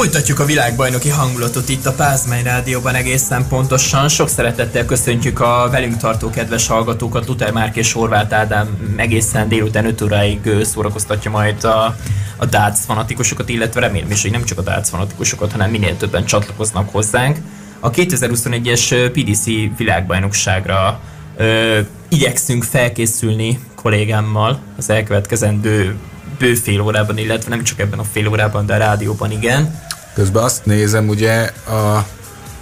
Folytatjuk 0.05 0.41
a 0.41 0.45
világbajnoki 0.45 1.09
hangulatot 1.09 1.69
itt 1.69 1.87
a 1.87 1.93
Pázmány 1.93 2.43
Rádióban 2.43 2.95
egészen 2.95 3.49
pontosan. 3.49 4.09
Sok 4.09 4.29
szeretettel 4.29 4.85
köszöntjük 4.85 5.41
a 5.41 5.69
velünk 5.71 5.97
tartó 5.97 6.31
kedves 6.31 6.67
hallgatókat. 6.67 7.27
Luther 7.27 7.53
Márk 7.53 7.77
és 7.77 7.93
Horváth 7.93 8.35
Ádám 8.35 8.95
egészen 8.97 9.49
délután 9.49 9.87
5 9.87 10.03
óráig 10.03 10.51
szórakoztatja 10.63 11.31
majd 11.31 11.65
a, 11.65 11.97
a 12.37 12.47
darts 12.47 12.79
fanatikusokat, 12.79 13.49
illetve 13.49 13.81
remélem 13.81 14.11
is, 14.11 14.23
hogy 14.23 14.31
nem 14.31 14.45
csak 14.45 14.59
a 14.59 14.63
darts 14.63 14.89
fanatikusokat, 14.89 15.53
hanem 15.53 15.71
minél 15.71 15.97
többen 15.97 16.25
csatlakoznak 16.25 16.91
hozzánk. 16.91 17.39
A 17.81 17.91
2021-es 17.91 19.11
PDC 19.13 19.45
világbajnokságra 19.77 21.01
ö, 21.37 21.79
igyekszünk 22.09 22.65
felkészülni 22.65 23.59
kollégámmal 23.75 24.61
az 24.77 24.91
elkövetkezendő 24.91 25.97
bő 26.39 26.55
fél 26.55 26.81
órában, 26.81 27.19
illetve 27.19 27.51
nem 27.51 27.65
csak 27.65 27.79
ebben 27.79 27.99
a 27.99 28.05
fél 28.05 28.29
órában, 28.29 28.67
de 28.67 28.75
a 28.75 28.79
rádióban 28.79 29.31
igen. 29.31 29.83
Közben 30.15 30.43
azt 30.43 30.65
nézem, 30.65 31.09
ugye 31.09 31.51
a 31.67 32.07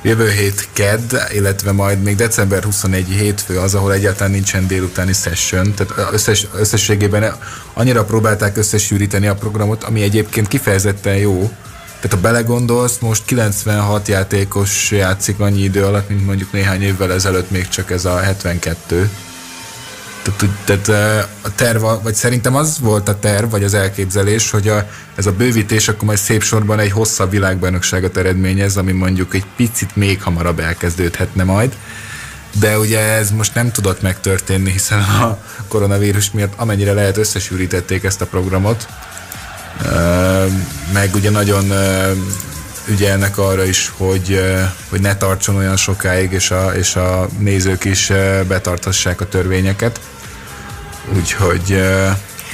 jövő 0.02 0.30
hét 0.30 0.68
kedd, 0.73 1.14
illetve 1.35 1.73
majd 1.73 2.02
még 2.02 2.16
december 2.16 2.62
21 2.62 3.06
hétfő 3.09 3.59
az, 3.59 3.75
ahol 3.75 3.92
egyáltalán 3.92 4.32
nincsen 4.32 4.66
délutáni 4.66 5.12
session, 5.12 5.75
tehát 5.75 6.12
összes, 6.12 6.47
összességében 6.54 7.35
annyira 7.73 8.04
próbálták 8.04 8.56
összesűríteni 8.56 9.26
a 9.26 9.35
programot, 9.35 9.85
ami 9.85 10.02
egyébként 10.02 10.49
kifejezetten 10.49 11.16
jó, 11.16 11.50
tehát 12.00 12.16
ha 12.16 12.21
belegondolsz, 12.21 12.99
most 12.99 13.25
96 13.25 14.09
játékos 14.09 14.90
játszik 14.90 15.40
annyi 15.40 15.62
idő 15.62 15.85
alatt, 15.85 16.09
mint 16.09 16.26
mondjuk 16.26 16.52
néhány 16.52 16.82
évvel 16.82 17.12
ezelőtt 17.12 17.50
még 17.50 17.68
csak 17.68 17.90
ez 17.90 18.04
a 18.04 18.18
72. 18.18 19.11
Tehát, 20.23 20.55
tehát 20.64 21.26
a 21.43 21.55
terv, 21.55 21.85
vagy 22.02 22.14
szerintem 22.14 22.55
az 22.57 22.79
volt 22.81 23.09
a 23.09 23.19
terv, 23.19 23.50
vagy 23.50 23.64
az 23.64 23.75
elképzelés, 23.75 24.50
hogy 24.50 24.69
a, 24.69 24.88
ez 25.14 25.26
a 25.26 25.33
bővítés 25.33 25.88
akkor 25.88 26.05
majd 26.05 26.19
szép 26.19 26.43
sorban 26.43 26.79
egy 26.79 26.91
hosszabb 26.91 27.31
világbajnokságot 27.31 28.17
eredményez, 28.17 28.76
ami 28.76 28.93
mondjuk 28.93 29.35
egy 29.35 29.45
picit 29.57 29.97
még 29.97 30.23
hamarabb 30.23 30.59
elkezdődhetne 30.61 31.45
majd. 31.45 31.76
De 32.61 32.79
ugye 32.79 33.00
ez 33.00 33.31
most 33.31 33.55
nem 33.55 33.73
tudott 33.73 34.02
megtörténni, 34.02 34.71
hiszen 34.71 34.99
a 34.99 35.38
koronavírus 35.69 36.31
miatt 36.31 36.52
amennyire 36.57 36.93
lehet 36.93 37.17
összesűrítették 37.17 38.05
ezt 38.05 38.21
a 38.21 38.26
programot. 38.26 38.88
Meg 40.93 41.14
ugye 41.14 41.31
nagyon 41.31 41.73
ügyelnek 42.88 43.38
arra 43.38 43.64
is, 43.64 43.92
hogy, 43.96 44.40
hogy 44.88 45.00
ne 45.00 45.16
tartson 45.16 45.56
olyan 45.56 45.76
sokáig, 45.76 46.32
és 46.32 46.50
a, 46.50 46.72
és 46.74 46.96
a 46.96 47.28
nézők 47.38 47.84
is 47.84 48.12
betartassák 48.48 49.20
a 49.20 49.28
törvényeket. 49.28 50.00
Úgyhogy... 51.16 51.82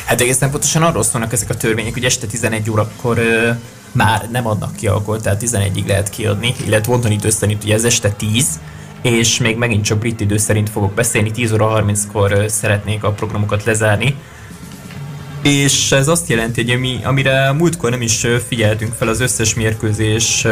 Hát 0.04 0.20
egészen 0.20 0.50
pontosan 0.50 0.82
arról 0.82 1.02
szólnak 1.02 1.32
ezek 1.32 1.50
a 1.50 1.56
törvények, 1.56 1.92
hogy 1.92 2.04
este 2.04 2.26
11 2.26 2.70
órakor 2.70 3.20
már 3.92 4.28
nem 4.30 4.47
adnak 4.47 4.76
ki 4.76 4.87
alkoholt, 4.87 5.23
tehát 5.23 5.42
11-ig 5.44 5.87
lehet 5.87 6.11
kiadni, 6.11 6.54
illetve 6.66 7.08
idő 7.08 7.30
szerint 7.30 7.64
ugye 7.64 7.75
ez 7.75 7.85
este 7.85 8.11
10, 8.11 8.61
és 9.02 9.38
még 9.38 9.56
megint 9.56 9.85
csak 9.85 9.99
brit 9.99 10.20
idő 10.20 10.37
szerint 10.37 10.70
fogok 10.70 10.92
beszélni, 10.92 11.30
10 11.30 11.52
óra 11.52 11.85
30-kor 11.85 12.44
szeretnék 12.49 13.04
a 13.04 13.12
programokat 13.12 13.64
lezárni, 13.64 14.16
és 15.49 15.93
ez 15.93 16.09
azt 16.09 16.28
jelenti, 16.28 16.62
hogy 16.62 16.71
ami, 16.71 17.00
amire 17.02 17.52
múltkor 17.52 17.90
nem 17.90 18.02
is 18.02 18.26
figyeltünk 18.49 18.95
fel, 18.99 19.09
az 19.09 19.21
összes 19.21 19.55
mérkőzés 19.55 20.47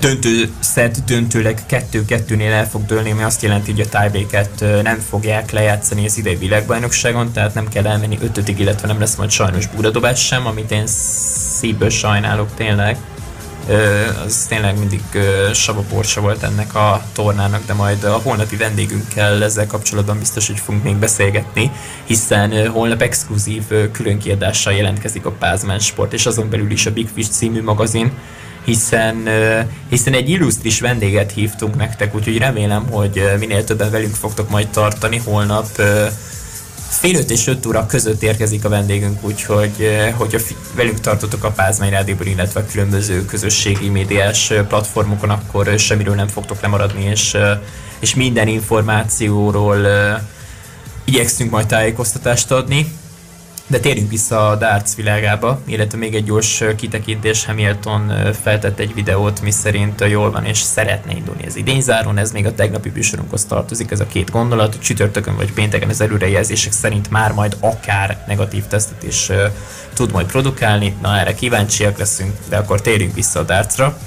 döntő 0.00 0.50
szett 0.60 0.96
döntőleg 1.06 1.58
2-2-nél 1.70 2.50
el 2.50 2.68
fog 2.68 2.86
dőlni, 2.86 3.10
ami 3.10 3.22
azt 3.22 3.42
jelenti, 3.42 3.70
hogy 3.70 3.80
a 3.80 3.88
tiebreak 3.88 4.82
nem 4.82 4.98
fogják 5.08 5.50
lejátszani 5.50 6.04
az 6.04 6.18
idei 6.18 6.36
világbajnokságon, 6.36 7.32
tehát 7.32 7.54
nem 7.54 7.68
kell 7.68 7.86
elmenni 7.86 8.18
ötödig, 8.22 8.58
illetve 8.58 8.86
nem 8.86 8.98
lesz 8.98 9.16
majd 9.16 9.30
sajnos 9.30 9.66
búradobás 9.66 10.26
sem, 10.26 10.46
amit 10.46 10.70
én 10.70 10.86
szívből 10.86 11.90
sajnálok 11.90 12.54
tényleg. 12.54 12.96
Az 14.24 14.46
tényleg 14.48 14.78
mindig 14.78 15.00
savaporsa 15.52 16.20
volt 16.20 16.42
ennek 16.42 16.74
a 16.74 17.02
tornának, 17.12 17.66
de 17.66 17.72
majd 17.72 18.04
a 18.04 18.20
holnapi 18.22 18.56
vendégünkkel 18.56 19.42
ezzel 19.42 19.66
kapcsolatban 19.66 20.18
biztos, 20.18 20.46
hogy 20.46 20.58
fogunk 20.58 20.84
még 20.84 20.96
beszélgetni, 20.96 21.70
hiszen 22.04 22.68
holnap 22.68 23.02
exkluzív 23.02 23.62
különkiadással 23.92 24.72
jelentkezik 24.72 25.26
a 25.26 25.30
Pázmán 25.30 25.78
Sport, 25.78 26.12
és 26.12 26.26
azon 26.26 26.50
belül 26.50 26.70
is 26.70 26.86
a 26.86 26.92
Big 26.92 27.08
Fish 27.14 27.30
című 27.30 27.62
magazin, 27.62 28.12
hiszen, 28.64 29.28
hiszen 29.88 30.12
egy 30.12 30.28
illusztris 30.28 30.80
vendéget 30.80 31.32
hívtunk 31.32 31.76
nektek, 31.76 32.14
úgyhogy 32.14 32.38
remélem, 32.38 32.86
hogy 32.90 33.22
minél 33.38 33.64
többen 33.64 33.90
velünk 33.90 34.14
fogtok 34.14 34.50
majd 34.50 34.68
tartani 34.68 35.20
holnap. 35.24 35.66
Fél 36.92 37.16
öt 37.16 37.30
és 37.30 37.46
öt 37.46 37.66
óra 37.66 37.86
között 37.86 38.22
érkezik 38.22 38.64
a 38.64 38.68
vendégünk, 38.68 39.24
úgyhogy 39.24 39.88
hogyha 40.16 40.38
velünk 40.74 41.00
tartotok 41.00 41.44
a 41.44 41.50
Pázmány 41.50 41.90
Rádióban, 41.90 42.26
illetve 42.26 42.60
a 42.60 42.66
különböző 42.66 43.24
közösségi 43.24 43.88
médiás 43.88 44.52
platformokon, 44.68 45.30
akkor 45.30 45.78
semmiről 45.78 46.14
nem 46.14 46.28
fogtok 46.28 46.60
lemaradni, 46.60 47.04
és, 47.04 47.36
és 48.00 48.14
minden 48.14 48.48
információról 48.48 49.86
igyekszünk 51.04 51.50
majd 51.50 51.66
tájékoztatást 51.66 52.50
adni. 52.50 52.92
De 53.72 53.80
térjünk 53.80 54.10
vissza 54.10 54.48
a 54.48 54.56
darts 54.56 54.94
világába, 54.94 55.60
illetve 55.66 55.98
még 55.98 56.14
egy 56.14 56.24
gyors 56.24 56.64
kitekintés. 56.76 57.44
Hamilton 57.44 58.12
feltett 58.42 58.78
egy 58.78 58.94
videót, 58.94 59.42
mi 59.42 59.50
szerint 59.50 60.04
jól 60.08 60.30
van 60.30 60.44
és 60.44 60.58
szeretne 60.58 61.12
indulni 61.12 61.46
az 61.46 61.56
idényzáron. 61.56 62.18
Ez 62.18 62.32
még 62.32 62.46
a 62.46 62.54
tegnapi 62.54 62.90
műsorunkhoz 62.94 63.44
tartozik, 63.44 63.90
ez 63.90 64.00
a 64.00 64.06
két 64.06 64.30
gondolat. 64.30 64.78
Csütörtökön 64.80 65.36
vagy 65.36 65.52
pénteken 65.52 65.88
az 65.88 66.00
előrejelzések 66.00 66.72
szerint 66.72 67.10
már 67.10 67.32
majd 67.32 67.56
akár 67.60 68.24
negatív 68.26 68.66
tesztet 68.66 69.02
is 69.02 69.30
tud 69.94 70.12
majd 70.12 70.26
produkálni. 70.26 70.96
Na 71.02 71.18
erre 71.18 71.34
kíváncsiak 71.34 71.98
leszünk, 71.98 72.32
de 72.48 72.56
akkor 72.56 72.80
térjünk 72.80 73.14
vissza 73.14 73.40
a 73.40 73.42
dartsra. 73.42 73.98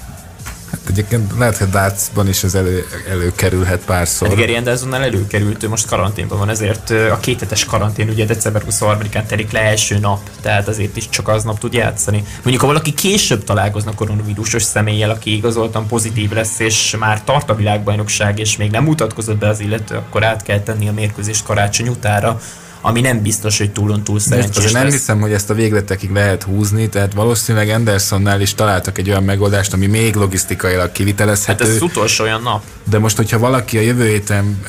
Egyébként 0.90 1.32
lehet, 1.38 1.58
hogy 1.58 1.70
Dartsban 1.70 2.28
is 2.28 2.44
ez 2.44 2.56
elő, 2.56 2.86
előkerülhet 3.10 3.86
párszor. 3.86 4.28
Hát 4.28 4.38
Gary 4.38 4.56
Andersonnál 4.56 5.04
előkerült, 5.04 5.64
ő 5.64 5.70
most 5.70 5.88
karanténban 5.88 6.38
van, 6.38 6.50
ezért 6.50 6.90
a 6.90 7.18
kétetes 7.20 7.66
karantén 7.66 8.10
ugye 8.10 8.26
december 8.26 8.64
23-án 8.70 9.26
terik 9.26 9.52
le 9.52 9.60
első 9.60 9.98
nap, 9.98 10.20
tehát 10.42 10.68
azért 10.68 10.98
is 10.98 11.10
csak 11.10 11.28
aznap 11.28 11.60
tud 11.60 11.74
játszani. 11.74 12.24
Mondjuk, 12.36 12.62
ha 12.62 12.68
valaki 12.68 12.94
később 12.94 13.44
találkozna 13.44 13.96
koronavírusos 13.96 14.64
személlyel, 14.64 15.10
aki 15.10 15.36
igazoltan 15.36 15.88
pozitív 15.88 16.32
lesz, 16.32 16.60
és 16.60 16.96
már 17.00 17.24
tart 17.24 17.50
a 17.50 17.56
világbajnokság, 17.56 18.40
és 18.40 18.58
még 18.58 18.72
nem 18.72 18.84
mutatkozott 18.84 19.38
be 19.38 19.48
az 19.48 19.60
illető, 19.60 19.96
akkor 19.96 20.24
át 20.24 20.44
kell 20.44 20.60
tenni 20.60 20.88
a 20.88 20.94
mérkőzést 20.94 21.44
karácsony 21.44 21.88
utára, 21.88 22.40
ami 22.88 23.02
nem 23.02 23.22
biztos, 23.22 23.58
hogy 23.58 23.72
túlon 23.72 24.04
túl 24.04 24.20
szerencsés 24.20 24.64
lesz. 24.64 24.72
Nem 24.72 24.90
hiszem, 24.90 25.20
hogy 25.20 25.32
ezt 25.32 25.50
a 25.50 25.54
végletekig 25.54 26.12
lehet 26.12 26.44
húzni, 26.44 26.90
tehát 26.90 27.14
valószínűleg 27.14 27.70
Andersonnál 27.70 28.42
is 28.42 28.54
találtak 28.54 28.98
egy 28.98 29.10
olyan 29.10 29.24
megoldást, 29.24 29.74
ami 29.74 29.86
még 29.86 30.16
logisztikailag 30.16 30.92
kivitelezhető. 30.92 31.64
Hát 31.64 31.74
ez 31.74 31.76
az 31.76 31.82
utolsó 31.82 32.24
olyan 32.24 32.42
nap. 32.42 32.64
De 32.90 33.00
most, 33.00 33.18
hogyha 33.18 33.40
valaki 33.40 33.78
a 33.78 33.82
jövő 33.82 34.08
héten 34.08 34.66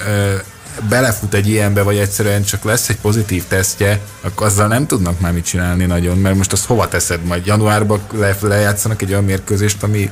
belefut 0.88 1.34
egy 1.34 1.48
ilyenbe, 1.48 1.82
vagy 1.82 1.96
egyszerűen 1.96 2.44
csak 2.44 2.64
lesz 2.64 2.88
egy 2.88 2.96
pozitív 2.96 3.44
tesztje, 3.48 4.00
akkor 4.20 4.46
azzal 4.46 4.68
nem 4.68 4.86
tudnak 4.86 5.20
már 5.20 5.32
mit 5.32 5.44
csinálni 5.44 5.84
nagyon, 5.84 6.18
mert 6.18 6.36
most 6.36 6.52
azt 6.52 6.66
hova 6.66 6.88
teszed 6.88 7.24
majd? 7.24 7.46
Januárban 7.46 8.00
le, 8.12 8.36
lejátszanak 8.40 9.02
egy 9.02 9.10
olyan 9.10 9.24
mérkőzést, 9.24 9.82
ami 9.82 10.10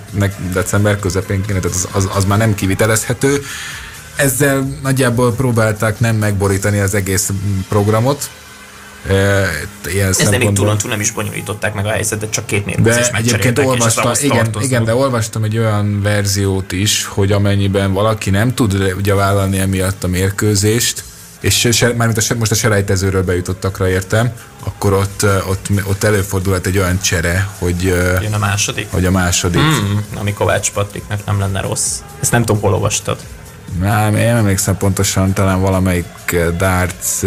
december 0.53 0.99
közepén 0.99 1.43
kéne, 1.47 1.59
tehát 1.59 1.77
az, 1.77 1.89
az, 1.93 2.09
az 2.15 2.25
már 2.25 2.39
nem 2.39 2.55
kivitelezhető 2.55 3.43
ezzel 4.17 4.79
nagyjából 4.83 5.35
próbálták 5.35 6.01
nem 6.01 6.17
megborítani 6.17 6.79
az 6.79 6.95
egész 6.95 7.31
programot, 7.69 8.31
Ilyen 9.87 10.09
Ez 10.09 10.29
nem 10.29 10.55
túlon 10.55 10.79
túl 10.79 10.91
nem 10.91 11.01
is 11.01 11.11
bonyolították 11.11 11.75
meg 11.75 11.87
a 11.87 11.91
helyzetet, 11.91 12.31
csak 12.31 12.47
két 12.47 12.65
mérkőzés 12.65 13.11
De 13.11 13.17
egyébként 13.17 13.59
olvastam, 13.59 14.13
igen, 14.21 14.55
igen, 14.61 14.85
de 14.85 14.95
olvastam 14.95 15.45
egy 15.45 15.59
olyan 15.59 16.03
verziót 16.03 16.73
is, 16.73 17.05
hogy 17.05 17.33
amennyiben 17.33 17.93
valaki 17.93 18.31
nem 18.31 18.55
tud 18.55 18.95
ugye 18.97 19.15
vállalni 19.15 19.59
emiatt 19.59 20.05
a 20.05 20.09
mérkőzést, 20.09 21.05
és 21.41 21.69
se, 21.73 21.93
mármint 21.93 22.19
a, 22.19 22.35
most 22.39 22.51
a 22.51 22.55
selejtezőről 22.55 23.23
bejutottakra 23.23 23.89
értem, 23.89 24.33
akkor 24.65 24.93
ott, 24.93 25.27
ott, 25.49 25.69
ott 25.85 26.05
előfordulhat 26.05 26.67
egy 26.67 26.79
olyan 26.79 27.01
csere, 27.01 27.49
hogy... 27.59 27.83
Jön 27.83 28.33
a 28.33 28.39
második? 28.39 28.87
Hogy 28.91 29.05
a 29.05 29.11
második. 29.11 29.61
Mm, 29.61 29.97
ami 30.15 30.33
Kovács 30.33 30.73
Patriknak 30.73 31.25
nem 31.25 31.39
lenne 31.39 31.61
rossz. 31.61 31.99
Ezt 32.21 32.31
nem 32.31 32.45
tudom, 32.45 32.63
hol 32.63 32.73
olvastad. 32.73 33.19
Nem, 33.81 34.17
én 34.17 34.29
emlékszem 34.29 34.77
pontosan, 34.77 35.33
talán 35.33 35.61
valamelyik 35.61 36.37
darts 36.57 37.23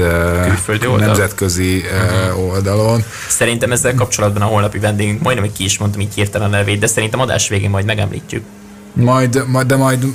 oldal. 0.70 0.98
nemzetközi 0.98 1.84
uh-huh. 1.84 2.50
oldalon. 2.50 3.04
Szerintem 3.28 3.72
ezzel 3.72 3.96
kapcsolatban 3.96 4.42
a 4.42 4.46
holnapi 4.46 4.80
vendégünk, 4.80 5.22
majdnem, 5.22 5.46
hogy 5.46 5.56
ki 5.56 5.64
is 5.64 5.78
mondtam 5.78 6.02
így 6.02 6.14
hirtelen 6.14 6.48
a 6.48 6.52
nevét, 6.58 6.80
de 6.80 6.88
szerintem 6.88 7.20
adás 7.20 7.50
végén 7.50 7.70
majd 7.70 7.86
megemlítjük. 7.86 8.44
Majd, 8.94 9.44
majd 9.48 9.68
de 9.68 9.76
majd 9.76 10.06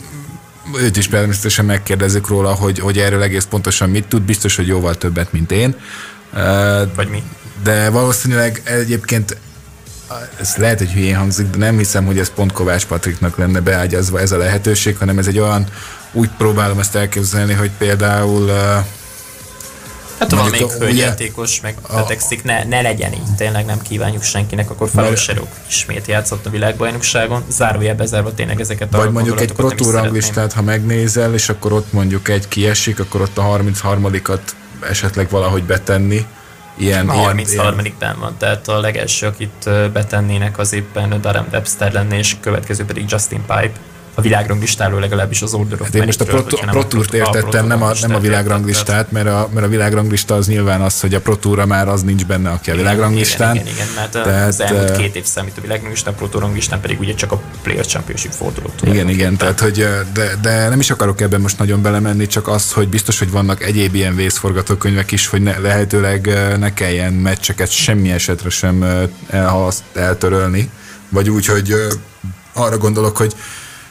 őt 0.80 0.96
is 0.96 1.08
természetesen 1.08 1.64
megkérdezzük 1.64 2.28
róla, 2.28 2.54
hogy, 2.54 2.78
hogy 2.78 2.98
erről 2.98 3.22
egész 3.22 3.44
pontosan 3.44 3.90
mit 3.90 4.06
tud, 4.06 4.22
biztos, 4.22 4.56
hogy 4.56 4.66
jóval 4.66 4.94
többet, 4.94 5.32
mint 5.32 5.52
én. 5.52 5.74
Vagy 6.96 7.08
mi? 7.08 7.22
De 7.62 7.90
valószínűleg 7.90 8.62
egyébként 8.64 9.36
ez 10.40 10.57
lehet, 10.57 10.78
hogy 10.78 10.92
hülyén 10.92 11.16
hangzik, 11.16 11.50
de 11.50 11.59
nem 11.59 11.78
hiszem, 11.78 12.04
hogy 12.04 12.19
ez 12.19 12.31
pont 12.31 12.52
Kovács 12.52 12.87
Patriknak 12.87 13.37
lenne 13.37 13.61
beágyazva 13.61 14.21
ez 14.21 14.33
a 14.33 14.37
lehetőség, 14.37 14.97
hanem 14.97 15.19
ez 15.19 15.26
egy 15.26 15.38
olyan, 15.38 15.66
úgy 16.12 16.31
próbálom 16.38 16.78
ezt 16.78 16.95
elképzelni, 16.97 17.52
hogy 17.52 17.71
például 17.78 18.50
Hát 20.23 20.31
valamelyik 20.31 20.71
hölgyjátékos 20.71 21.61
megbetegszik, 21.61 22.45
ne, 22.45 22.64
ne 22.64 22.81
legyen 22.81 23.12
így, 23.12 23.35
tényleg 23.37 23.64
nem 23.64 23.83
kívánjuk 23.83 24.23
senkinek, 24.23 24.71
akkor 24.71 24.88
Faluserok 24.88 25.49
ismét 25.69 26.07
játszott 26.07 26.47
a 26.47 26.50
világbajnokságon, 26.50 27.45
zárójel 27.49 27.95
bezárva 27.95 28.35
tényleg 28.35 28.61
ezeket 28.61 28.95
a 28.95 28.97
Vagy 28.97 29.11
mondjuk 29.11 29.40
egy 29.40 29.52
Pro 29.52 29.90
ranglistát, 29.90 30.52
ha 30.52 30.62
megnézel, 30.62 31.35
és 31.35 31.49
akkor 31.49 31.73
ott 31.73 31.92
mondjuk 31.92 32.28
egy 32.28 32.49
kiesik, 32.49 33.00
akkor 33.00 33.21
ott 33.21 33.38
a 33.38 33.42
33-at 33.42 34.40
esetleg 34.88 35.31
valahogy 35.31 35.62
betenni. 35.62 36.26
Ilyen, 36.76 37.08
a 37.08 37.12
33 37.12 37.78
ilyen, 37.78 38.18
van, 38.18 38.36
tehát 38.38 38.68
a 38.68 38.80
legelső, 38.80 39.26
akit 39.26 39.70
betennének 39.92 40.58
az 40.58 40.72
éppen 40.72 41.20
Darren 41.20 41.46
Webster 41.52 41.92
lenne, 41.92 42.18
és 42.18 42.36
következő 42.40 42.84
pedig 42.84 43.04
Justin 43.08 43.40
Pipe 43.40 43.91
a 44.14 44.21
világranglistáló 44.21 44.99
legalábbis 44.99 45.42
az 45.42 45.54
Order 45.54 45.81
of 45.81 45.87
hát 45.87 45.95
én 45.95 46.02
most 46.04 46.21
a 46.21 46.25
Pro, 46.25 46.42
Pro 46.42 46.85
Tour-t 46.85 47.14
értettem, 47.14 47.66
nem 47.66 47.83
a, 47.83 47.92
nem 48.00 48.14
a 48.14 48.19
világranglistát, 48.19 49.11
mert 49.11 49.26
a, 49.26 49.49
mert 49.52 49.66
a 49.66 49.69
világranglista 49.69 50.35
az 50.35 50.47
nyilván 50.47 50.81
az, 50.81 51.00
hogy 51.00 51.14
a 51.14 51.21
Pro 51.21 51.37
Tour 51.37 51.64
már 51.64 51.88
az 51.88 52.02
nincs 52.02 52.26
benne, 52.26 52.50
aki 52.50 52.71
a 52.71 52.75
világranglistán. 52.75 53.54
Igen, 53.54 53.66
igen, 53.66 53.76
igen, 53.76 53.95
mert 53.97 54.11
tehát, 54.11 54.49
az 54.49 54.61
elmúlt 54.61 54.97
két 54.97 55.16
év 55.16 55.25
számít 55.25 55.59
a 55.59 55.61
világranglistán, 55.61 56.14
Pro 56.14 56.28
Tour 56.28 56.42
ranglistán 56.42 56.81
pedig 56.81 57.00
ugye 57.00 57.14
csak 57.14 57.33
a 57.33 57.42
Players 57.62 57.87
Championship 57.87 58.33
fordulót. 58.33 58.81
Igen, 58.85 59.09
igen, 59.09 59.37
tehát 59.37 59.61
hogy 59.61 59.87
de, 60.12 60.35
de, 60.42 60.69
nem 60.69 60.81
is 60.81 60.90
akarok 60.90 61.21
ebben 61.21 61.40
most 61.40 61.59
nagyon 61.59 61.83
belemenni, 61.83 62.26
csak 62.26 62.49
az, 62.49 62.73
hogy 62.73 62.88
biztos, 62.88 63.19
hogy 63.19 63.31
vannak 63.31 63.62
egyéb 63.62 63.95
ilyen 63.95 64.16
vészforgatókönyvek 64.16 65.12
is, 65.12 65.26
hogy 65.26 65.42
ne, 65.42 65.59
lehetőleg 65.59 66.31
ne 66.59 66.75
kelljen 66.75 67.12
meccseket 67.12 67.71
semmi 67.71 68.11
esetre 68.11 68.49
sem 68.49 68.83
el, 69.28 69.73
eltörölni, 69.95 70.71
vagy 71.09 71.31
úgy, 71.31 71.47
hogy 71.47 71.75
arra 72.52 72.78
gondolok, 72.78 73.16
hogy 73.16 73.35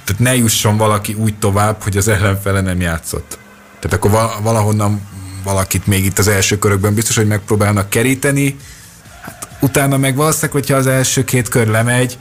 tehát 0.03 0.21
ne 0.21 0.35
jusson 0.35 0.77
valaki 0.77 1.13
úgy 1.13 1.37
tovább, 1.37 1.83
hogy 1.83 1.97
az 1.97 2.07
ellenfele 2.07 2.61
nem 2.61 2.81
játszott. 2.81 3.37
Tehát 3.79 3.97
akkor 3.97 4.29
valahonnan 4.41 5.01
valakit 5.43 5.87
még 5.87 6.05
itt 6.05 6.19
az 6.19 6.27
első 6.27 6.59
körökben 6.59 6.93
biztos, 6.93 7.15
hogy 7.15 7.27
megpróbálnak 7.27 7.89
keríteni, 7.89 8.57
hát 9.21 9.47
utána 9.59 9.97
meg 9.97 10.15
valószínűleg, 10.15 10.51
hogyha 10.51 10.75
az 10.75 10.87
első 10.87 11.23
két 11.23 11.49
kör 11.49 11.67
lemegy, 11.67 12.17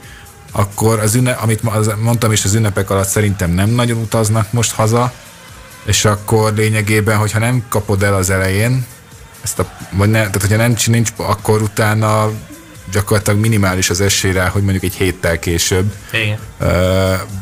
akkor 0.51 0.99
az 0.99 1.15
ünne, 1.15 1.31
amit 1.31 1.61
mondtam 2.01 2.31
is, 2.31 2.45
az 2.45 2.53
ünnepek 2.53 2.89
alatt 2.89 3.07
szerintem 3.07 3.51
nem 3.51 3.69
nagyon 3.69 3.97
utaznak 3.97 4.51
most 4.51 4.71
haza, 4.71 5.13
és 5.85 6.05
akkor 6.05 6.53
lényegében, 6.53 7.17
hogyha 7.17 7.39
nem 7.39 7.63
kapod 7.69 8.03
el 8.03 8.13
az 8.13 8.29
elején, 8.29 8.85
ezt 9.43 9.59
a, 9.59 9.69
vagy 9.91 10.09
ne, 10.09 10.17
tehát 10.17 10.41
hogyha 10.41 10.57
nem 10.57 10.75
nincs, 10.85 11.09
akkor 11.15 11.61
utána 11.61 12.31
gyakorlatilag 12.91 13.39
minimális 13.39 13.89
az 13.89 14.01
esély 14.01 14.31
rá, 14.31 14.47
hogy 14.47 14.61
mondjuk 14.61 14.83
egy 14.83 14.93
héttel 14.93 15.39
később 15.39 15.93
Igen. 16.11 16.37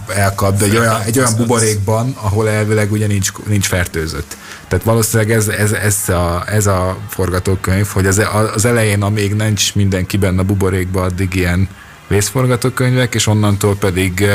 elkap, 0.08 0.58
de 0.58 0.66
egy 0.66 0.78
olyan, 0.78 1.02
egy 1.02 1.20
olyan 1.20 1.36
buborékban, 1.38 2.16
ahol 2.22 2.50
elvileg 2.50 2.92
ugye 2.92 3.08
nincs, 3.08 3.32
nincs 3.48 3.66
fertőzött. 3.66 4.38
Tehát 4.68 4.86
valószínűleg 4.86 5.32
ez, 5.32 5.48
ez, 5.48 5.72
ez, 5.72 6.10
a, 6.10 6.44
ez 6.48 6.68
a 6.68 6.98
forgatókönyv, 7.10 7.88
hogy 7.88 8.06
az, 8.06 8.22
az 8.54 8.66
elején, 8.66 9.02
amíg 9.02 9.34
nincs 9.34 9.76
mindenki 9.76 10.18
benne 10.18 10.40
a 10.40 10.44
buborékban, 10.44 11.04
addig 11.04 11.36
ilyen 11.36 11.70
vészforgatókönyvek, 12.08 13.16
és 13.16 13.28
onnantól 13.28 13.76
pedig 13.76 14.26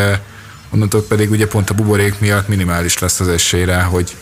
onnantól 0.71 1.03
pedig 1.03 1.31
ugye 1.31 1.47
pont 1.47 1.71
a 1.71 1.75
buborék 1.75 2.19
miatt 2.19 2.49
minimális 2.49 2.99
lesz 2.99 3.21
az 3.21 3.29
esély 3.29 3.65
rá, 3.65 3.83
hogy, 3.83 4.17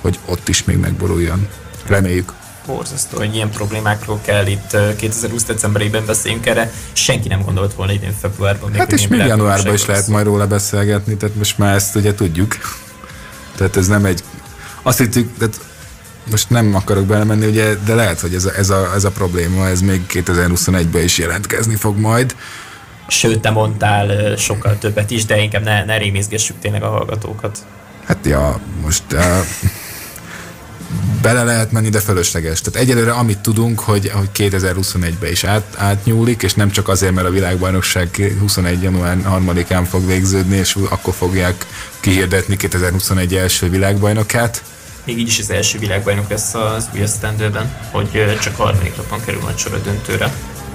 hogy 0.00 0.18
ott 0.24 0.48
is 0.48 0.64
még 0.64 0.76
megboruljon. 0.76 1.48
Reméljük 1.86 2.32
borzasztó, 2.68 3.16
hogy 3.18 3.34
ilyen 3.34 3.50
problémákról 3.50 4.20
kell 4.22 4.46
itt 4.46 4.76
2020 4.96 5.44
decemberében 5.44 6.06
beszéljünk 6.06 6.46
erre. 6.46 6.72
Senki 6.92 7.28
nem 7.28 7.42
gondolt 7.42 7.74
volna 7.74 7.92
idén 7.92 8.14
februárban. 8.20 8.74
Hát 8.74 8.92
és 8.92 9.08
még 9.08 9.20
januárban 9.20 9.74
is 9.74 9.86
lehet 9.86 10.06
majd 10.06 10.24
róla 10.24 10.46
beszélgetni, 10.46 11.16
tehát 11.16 11.36
most 11.36 11.58
már 11.58 11.74
ezt 11.74 11.96
ugye 11.96 12.14
tudjuk. 12.14 12.56
Tehát 13.56 13.76
ez 13.76 13.86
nem 13.86 14.04
egy... 14.04 14.22
Azt 14.82 14.98
hittük, 14.98 15.38
tehát 15.38 15.60
most 16.30 16.50
nem 16.50 16.74
akarok 16.74 17.04
belemenni, 17.04 17.46
ugye, 17.46 17.74
de 17.84 17.94
lehet, 17.94 18.20
hogy 18.20 18.34
ez 18.34 18.44
a, 18.44 18.54
ez 18.56 18.70
a, 18.70 18.90
ez 18.94 19.04
a 19.04 19.10
probléma, 19.10 19.68
ez 19.68 19.80
még 19.80 20.02
2021-ben 20.08 21.02
is 21.02 21.18
jelentkezni 21.18 21.76
fog 21.76 21.98
majd. 21.98 22.36
Sőt, 23.08 23.40
te 23.40 23.50
mondtál 23.50 24.36
sokkal 24.36 24.78
többet 24.78 25.10
is, 25.10 25.24
de 25.24 25.40
inkább 25.40 25.62
ne, 25.62 25.84
ne 25.84 25.96
rémészgessük 25.96 26.58
tényleg 26.58 26.82
a 26.82 26.88
hallgatókat. 26.88 27.58
Hát 28.06 28.26
ja, 28.26 28.60
most... 28.82 29.02
Uh, 29.12 29.20
bele 31.22 31.44
lehet 31.44 31.72
menni, 31.72 31.88
de 31.88 32.00
fölösleges. 32.00 32.60
Tehát 32.60 32.80
egyelőre 32.80 33.12
amit 33.12 33.38
tudunk, 33.38 33.80
hogy, 33.80 34.10
hogy 34.10 34.28
2021-ben 34.34 35.30
is 35.30 35.44
át, 35.44 35.74
átnyúlik, 35.76 36.42
és 36.42 36.54
nem 36.54 36.70
csak 36.70 36.88
azért, 36.88 37.14
mert 37.14 37.26
a 37.26 37.30
világbajnokság 37.30 38.34
21. 38.40 38.82
január 38.82 39.16
3-án 39.28 39.86
fog 39.88 40.06
végződni, 40.06 40.56
és 40.56 40.76
akkor 40.88 41.14
fogják 41.14 41.66
kihirdetni 42.00 42.56
2021 42.56 43.34
első 43.34 43.70
világbajnokát. 43.70 44.62
Még 45.04 45.18
így 45.18 45.28
is 45.28 45.38
az 45.38 45.50
első 45.50 45.78
világbajnok 45.78 46.28
lesz 46.28 46.54
az 46.54 46.88
új 46.94 47.00
esztendőben, 47.00 47.76
hogy 47.90 48.38
csak 48.40 48.56
harmadik 48.56 48.96
napon 48.96 49.24
kerül 49.24 49.40
majd 49.40 49.58
sor 49.58 49.74
a 49.74 49.78
döntőre. 49.78 50.32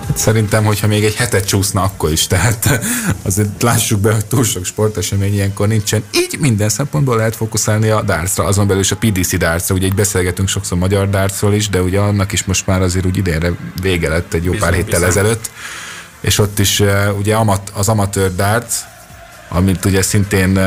Hát 0.08 0.18
szerintem, 0.18 0.64
hogyha 0.64 0.88
még 0.88 1.04
egy 1.04 1.16
hetet 1.16 1.48
csúszna, 1.48 1.82
akkor 1.82 2.12
is. 2.12 2.28
Tehát 2.28 2.80
azért 3.22 3.62
lássuk 3.62 4.00
be, 4.00 4.14
hogy 4.14 4.26
túl 4.26 4.44
sok 4.44 4.66
sportesemény 4.66 5.34
ilyenkor 5.34 5.68
nincsen. 5.68 6.04
Így 6.14 6.38
minden 6.40 6.70
szempontból 6.70 7.16
lehet 7.18 7.36
fókuszálni 7.36 7.90
a 7.90 8.02
dartsra, 8.02 8.44
azon 8.44 8.68
belül 8.68 8.82
is 8.82 8.92
a 8.92 8.96
PDC 8.98 9.38
dartsra. 9.38 9.76
Ugye 9.76 9.86
egy 9.86 9.96
beszélgetünk 9.96 10.48
sokszor 10.48 10.78
magyar 10.78 11.10
dartsról 11.10 11.54
is, 11.54 11.70
de 11.70 11.82
ugye 11.82 12.00
annak 12.00 12.32
is 12.32 12.44
most 12.44 12.68
már 12.68 12.82
azért 12.82 13.06
úgy 13.06 13.18
idénre 13.18 13.52
vége 13.82 14.10
lett 14.10 14.34
egy 14.34 14.44
jó 14.44 14.52
bizony, 14.52 14.70
pár 14.70 14.78
héttel 14.78 15.00
bizony. 15.00 15.08
ezelőtt. 15.10 15.52
És 16.22 16.40
ott 16.40 16.60
is 16.60 16.84
ugye 17.18 17.38
az 17.74 17.90
amatőr 17.90 18.36
darts, 18.36 18.74
amit 19.50 19.86
ugye 19.86 20.02
szintén 20.02 20.60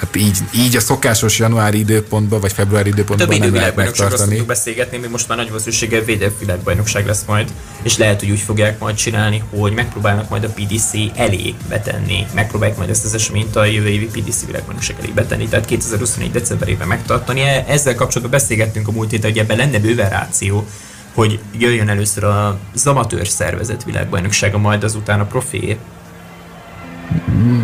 Hát 0.00 0.16
így, 0.16 0.38
így 0.54 0.76
a 0.76 0.80
szokásos 0.80 1.38
januári 1.38 1.78
időpontban, 1.78 2.40
vagy 2.40 2.52
februári 2.52 2.88
időpontban 2.88 3.28
Több 3.28 3.38
nem 3.38 3.54
lehet 3.54 3.76
megtartani. 3.76 4.40
beszélgetni, 4.40 4.96
még 4.96 5.10
most 5.10 5.28
már 5.28 5.38
nagy 5.38 5.48
valószínűséggel 5.48 6.00
védett 6.00 6.38
világbajnokság 6.38 7.06
lesz 7.06 7.24
majd, 7.26 7.52
és 7.82 7.96
lehet, 7.96 8.20
hogy 8.20 8.30
úgy 8.30 8.40
fogják 8.40 8.78
majd 8.78 8.96
csinálni, 8.96 9.42
hogy 9.50 9.72
megpróbálnak 9.72 10.28
majd 10.28 10.44
a 10.44 10.48
PDC 10.48 10.90
elé 11.14 11.54
betenni, 11.68 12.26
megpróbálják 12.34 12.78
majd 12.78 12.90
ezt 12.90 13.04
az 13.04 13.14
eseményt 13.14 13.56
a 13.56 13.64
jövő 13.64 13.88
évi 13.88 14.06
PDC 14.06 14.46
világbajnokság 14.46 14.96
elé 15.00 15.10
betenni, 15.14 15.48
tehát 15.48 15.64
2024 15.64 16.30
decemberében 16.30 16.88
megtartani. 16.88 17.40
Ezzel 17.66 17.94
kapcsolatban 17.94 18.38
beszélgettünk 18.40 18.88
a 18.88 18.92
múlt 18.92 19.10
héten, 19.10 19.30
hogy 19.30 19.38
ebben 19.38 19.56
lenne 19.56 19.78
bőven 19.78 20.10
ráció, 20.10 20.66
hogy 21.14 21.38
jöjjön 21.58 21.88
először 21.88 22.24
az 22.24 22.86
amatőr 22.86 23.28
szervezet 23.28 23.84
világbajnoksága, 23.84 24.58
majd 24.58 24.84
azután 24.84 25.20
a 25.20 25.24
profi 25.24 25.78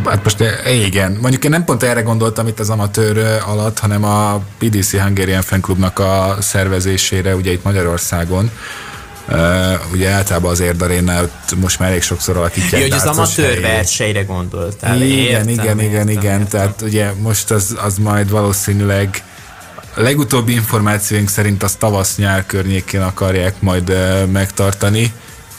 Hát 0.04 0.24
most 0.24 0.40
eh, 0.40 0.84
igen, 0.84 1.18
mondjuk 1.20 1.44
én 1.44 1.50
nem 1.50 1.64
pont 1.64 1.82
erre 1.82 2.00
gondoltam 2.02 2.46
itt 2.46 2.60
az 2.60 2.70
amatőr 2.70 3.18
eh, 3.18 3.50
alatt, 3.50 3.78
hanem 3.78 4.04
a 4.04 4.42
PDC 4.58 4.90
Hungarian 5.00 5.42
Fan 5.42 5.60
Clubnak 5.60 5.98
a 5.98 6.36
szervezésére, 6.40 7.34
ugye 7.34 7.52
itt 7.52 7.64
Magyarországon. 7.64 8.50
Uh, 9.28 9.38
ugye 9.92 10.10
általában 10.10 10.50
az 10.50 10.60
érdarénnál 10.60 11.30
most 11.60 11.78
már 11.78 11.88
elég 11.88 12.02
sokszor 12.02 12.36
alakítják. 12.36 12.72
Jó, 12.72 12.80
hogy 12.80 12.92
az 12.92 13.04
amatőr 13.04 13.60
versenyre 13.60 14.22
gondoltál. 14.22 15.02
Igen, 15.02 15.08
értem, 15.18 15.48
igen, 15.48 15.80
igen, 15.80 15.80
értem, 15.80 16.08
igen. 16.08 16.40
Értem. 16.40 16.48
Tehát 16.48 16.82
ugye 16.82 17.12
most 17.20 17.50
az, 17.50 17.76
az 17.84 17.98
majd 17.98 18.30
valószínűleg 18.30 19.22
a 19.94 20.00
legutóbbi 20.00 20.52
információink 20.52 21.28
szerint 21.28 21.62
az 21.62 21.74
tavasz-nyár 21.74 22.46
környékén 22.46 23.00
akarják 23.00 23.54
majd 23.60 23.90
uh, 23.90 24.26
megtartani 24.26 25.12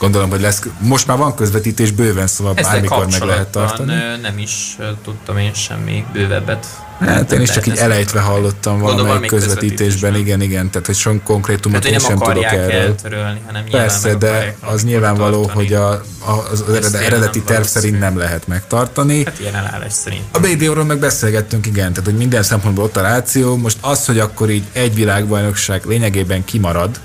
gondolom, 0.04 0.30
hogy 0.30 0.40
lesz, 0.40 0.62
most 0.78 1.06
már 1.06 1.18
van 1.18 1.34
közvetítés 1.34 1.90
bőven, 1.90 2.26
szóval 2.26 2.52
Ezzel 2.56 2.72
bármikor 2.72 3.06
meg 3.10 3.22
lehet 3.22 3.48
tartani. 3.48 3.92
nem 4.22 4.38
is 4.38 4.76
tudtam 5.02 5.38
én 5.38 5.54
semmi 5.54 6.04
bővebbet. 6.12 6.66
Hát 6.98 7.32
én 7.32 7.40
is 7.40 7.50
csak 7.50 7.66
így 7.66 7.76
elejtve 7.76 8.20
hallottam 8.20 8.78
valamelyik 8.78 9.26
közvetítésben, 9.26 10.14
igen, 10.14 10.40
igen, 10.40 10.70
tehát 10.70 10.86
hogy 10.86 10.96
sok 10.96 11.22
konkrétumot 11.22 11.82
hát, 11.82 11.92
én 11.92 11.98
sem 11.98 12.18
tudok 12.18 12.44
erről. 12.44 12.70
Eltörölni, 12.70 13.40
hanem 13.46 13.64
Persze, 13.70 14.14
de 14.14 14.56
az 14.60 14.84
nyilvánvaló, 14.84 15.50
hogy 15.54 15.72
a, 15.72 15.90
a, 16.18 16.48
az 16.50 16.94
eredeti 16.94 17.42
terv 17.42 17.62
szerint 17.62 17.98
nem 17.98 18.18
lehet 18.18 18.46
megtartani. 18.46 19.24
Hát 19.24 19.40
ilyen 19.40 19.54
elállás 19.54 19.92
szerint. 19.92 20.22
A 20.32 20.38
BDO-ról 20.38 20.84
meg 20.84 20.98
beszélgettünk, 20.98 21.66
igen, 21.66 21.92
tehát 21.92 22.04
hogy 22.04 22.18
minden 22.18 22.42
szempontból 22.42 22.84
ott 22.84 22.96
a 22.96 23.02
ráció. 23.02 23.56
Most 23.56 23.76
az, 23.80 24.06
hogy 24.06 24.18
akkor 24.18 24.50
így 24.50 24.64
egy 24.72 24.94
világbajnokság 24.94 25.84
lényegében 25.84 26.44
kimarad, 26.44 27.00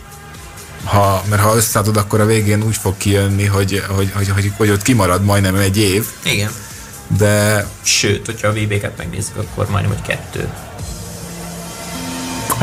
ha, 0.83 1.23
mert 1.29 1.41
ha 1.41 1.55
összeadod, 1.55 1.97
akkor 1.97 2.19
a 2.19 2.25
végén 2.25 2.63
úgy 2.63 2.77
fog 2.77 2.97
kijönni, 2.97 3.45
hogy, 3.45 3.83
hogy, 3.87 4.11
hogy, 4.13 4.29
hogy, 4.29 4.51
hogy 4.57 4.69
ott 4.69 4.81
kimarad 4.81 5.23
majdnem 5.23 5.55
egy 5.55 5.77
év. 5.77 6.05
Igen. 6.23 6.51
De... 7.17 7.67
Sőt, 7.81 8.25
hogyha 8.25 8.47
a 8.47 8.51
VB-ket 8.51 8.97
megnézzük, 8.97 9.37
akkor 9.37 9.69
majdnem, 9.69 9.93
hogy 9.93 10.07
kettő. 10.07 10.49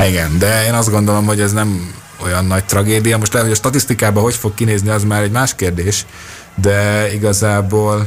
Igen, 0.09 0.39
de 0.39 0.67
én 0.67 0.75
azt 0.75 0.91
gondolom, 0.91 1.27
hogy 1.27 1.41
ez 1.41 1.53
nem 1.53 1.95
olyan 2.23 2.45
nagy 2.45 2.65
tragédia. 2.65 3.19
Most 3.19 3.33
lehet, 3.33 3.49
hogy 3.49 3.57
a 3.57 3.61
statisztikában 3.61 4.23
hogy 4.23 4.35
fog 4.35 4.55
kinézni, 4.55 4.89
az 4.89 5.05
már 5.05 5.23
egy 5.23 5.31
más 5.31 5.55
kérdés, 5.55 6.07
de 6.55 7.09
igazából 7.13 8.07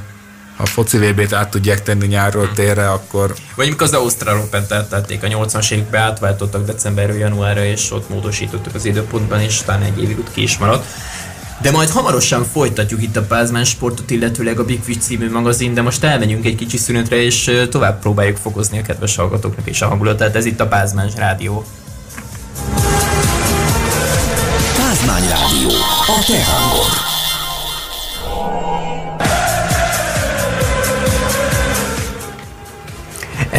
a 0.61 0.65
foci 0.65 0.97
VB-t 0.97 1.33
át 1.33 1.49
tudják 1.49 1.83
tenni 1.83 2.07
nyárról 2.07 2.51
térre, 2.51 2.91
akkor... 2.91 3.33
Vagy 3.55 3.67
amikor 3.67 3.87
az 3.87 3.93
Ausztrál 3.93 4.37
open 4.37 4.67
tették 4.67 5.23
a 5.23 5.27
80-as 5.27 5.71
évekbe, 5.71 5.99
átváltottak 5.99 6.65
decemberről 6.65 7.17
januárra, 7.17 7.65
és 7.65 7.91
ott 7.91 8.09
módosítottak 8.09 8.75
az 8.75 8.85
időpontban, 8.85 9.41
és 9.41 9.61
talán 9.61 9.81
egy 9.81 10.03
évig 10.03 10.19
ott 10.19 10.31
ki 10.31 10.41
is 10.41 10.57
maradt. 10.57 10.85
De 11.61 11.71
majd 11.71 11.89
hamarosan 11.89 12.43
folytatjuk 12.43 13.01
itt 13.01 13.15
a 13.15 13.21
Pázmán 13.21 13.63
sportot, 13.63 14.09
illetőleg 14.09 14.59
a 14.59 14.65
Big 14.65 14.83
Fish 14.83 14.99
című 14.99 15.31
magazin, 15.31 15.73
de 15.73 15.81
most 15.81 16.03
elmegyünk 16.03 16.45
egy 16.45 16.55
kicsi 16.55 16.77
szünetre, 16.77 17.15
és 17.15 17.67
tovább 17.69 17.99
próbáljuk 17.99 18.37
fokozni 18.37 18.79
a 18.79 18.81
kedves 18.81 19.15
hallgatóknak 19.15 19.67
és 19.67 19.81
a 19.81 19.87
hangulatát. 19.87 20.35
Ez 20.35 20.45
itt 20.45 20.59
a 20.59 20.67
Pázmán 20.67 21.09
Rádió. 21.15 21.65
Pázmány 24.77 25.29
Rádió, 25.29 25.69
a 26.07 26.23
te 26.27 26.43
hangod. 26.43 27.08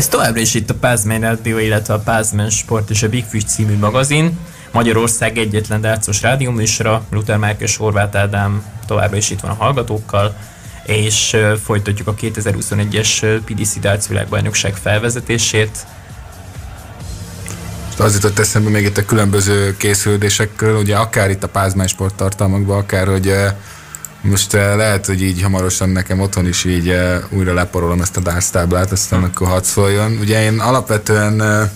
Ez 0.00 0.08
továbbra 0.08 0.40
is 0.40 0.54
itt 0.54 0.70
a 0.70 0.74
Pázmány 0.74 1.20
Rádió, 1.20 1.58
illetve 1.58 1.94
a 1.94 1.98
Pázmány 1.98 2.48
Sport 2.50 2.90
és 2.90 3.02
a 3.02 3.08
Big 3.08 3.24
Fish 3.24 3.46
című 3.46 3.78
magazin. 3.78 4.38
Magyarország 4.72 5.38
egyetlen 5.38 5.80
dárcos 5.80 6.22
rádióműsora, 6.22 7.04
Luther 7.10 7.36
Márk 7.36 7.60
és 7.60 7.76
Horváth 7.76 8.16
Ádám 8.16 8.64
továbbra 8.86 9.16
is 9.16 9.30
itt 9.30 9.40
van 9.40 9.50
a 9.50 9.54
hallgatókkal, 9.54 10.36
és 10.86 11.36
folytatjuk 11.64 12.08
a 12.08 12.14
2021-es 12.14 13.40
PDC 13.44 13.80
Darts 13.80 14.06
világbajnokság 14.06 14.74
felvezetését. 14.74 15.86
Az 17.98 18.14
jutott 18.14 18.38
eszembe 18.38 18.70
még 18.70 18.84
itt 18.84 18.96
a 18.96 19.04
különböző 19.04 19.76
készülődésekről, 19.76 20.78
ugye 20.78 20.96
akár 20.96 21.30
itt 21.30 21.42
a 21.42 21.48
Pázmány 21.48 21.88
sporttartalmakban, 21.88 22.78
akár 22.78 23.06
hogy 23.06 23.32
most 24.22 24.52
lehet, 24.52 25.06
hogy 25.06 25.22
így 25.22 25.42
hamarosan 25.42 25.88
nekem 25.88 26.20
otthon 26.20 26.46
is 26.46 26.64
így 26.64 26.94
újra 27.28 27.54
leporolom 27.54 28.00
ezt 28.00 28.16
a 28.16 28.20
darts 28.20 28.50
táblát, 28.50 28.92
aztán 28.92 29.22
akkor 29.22 29.46
hadd 29.46 29.62
szóljon. 29.62 30.18
Ugye 30.20 30.42
én 30.42 30.58
alapvetően 30.58 31.70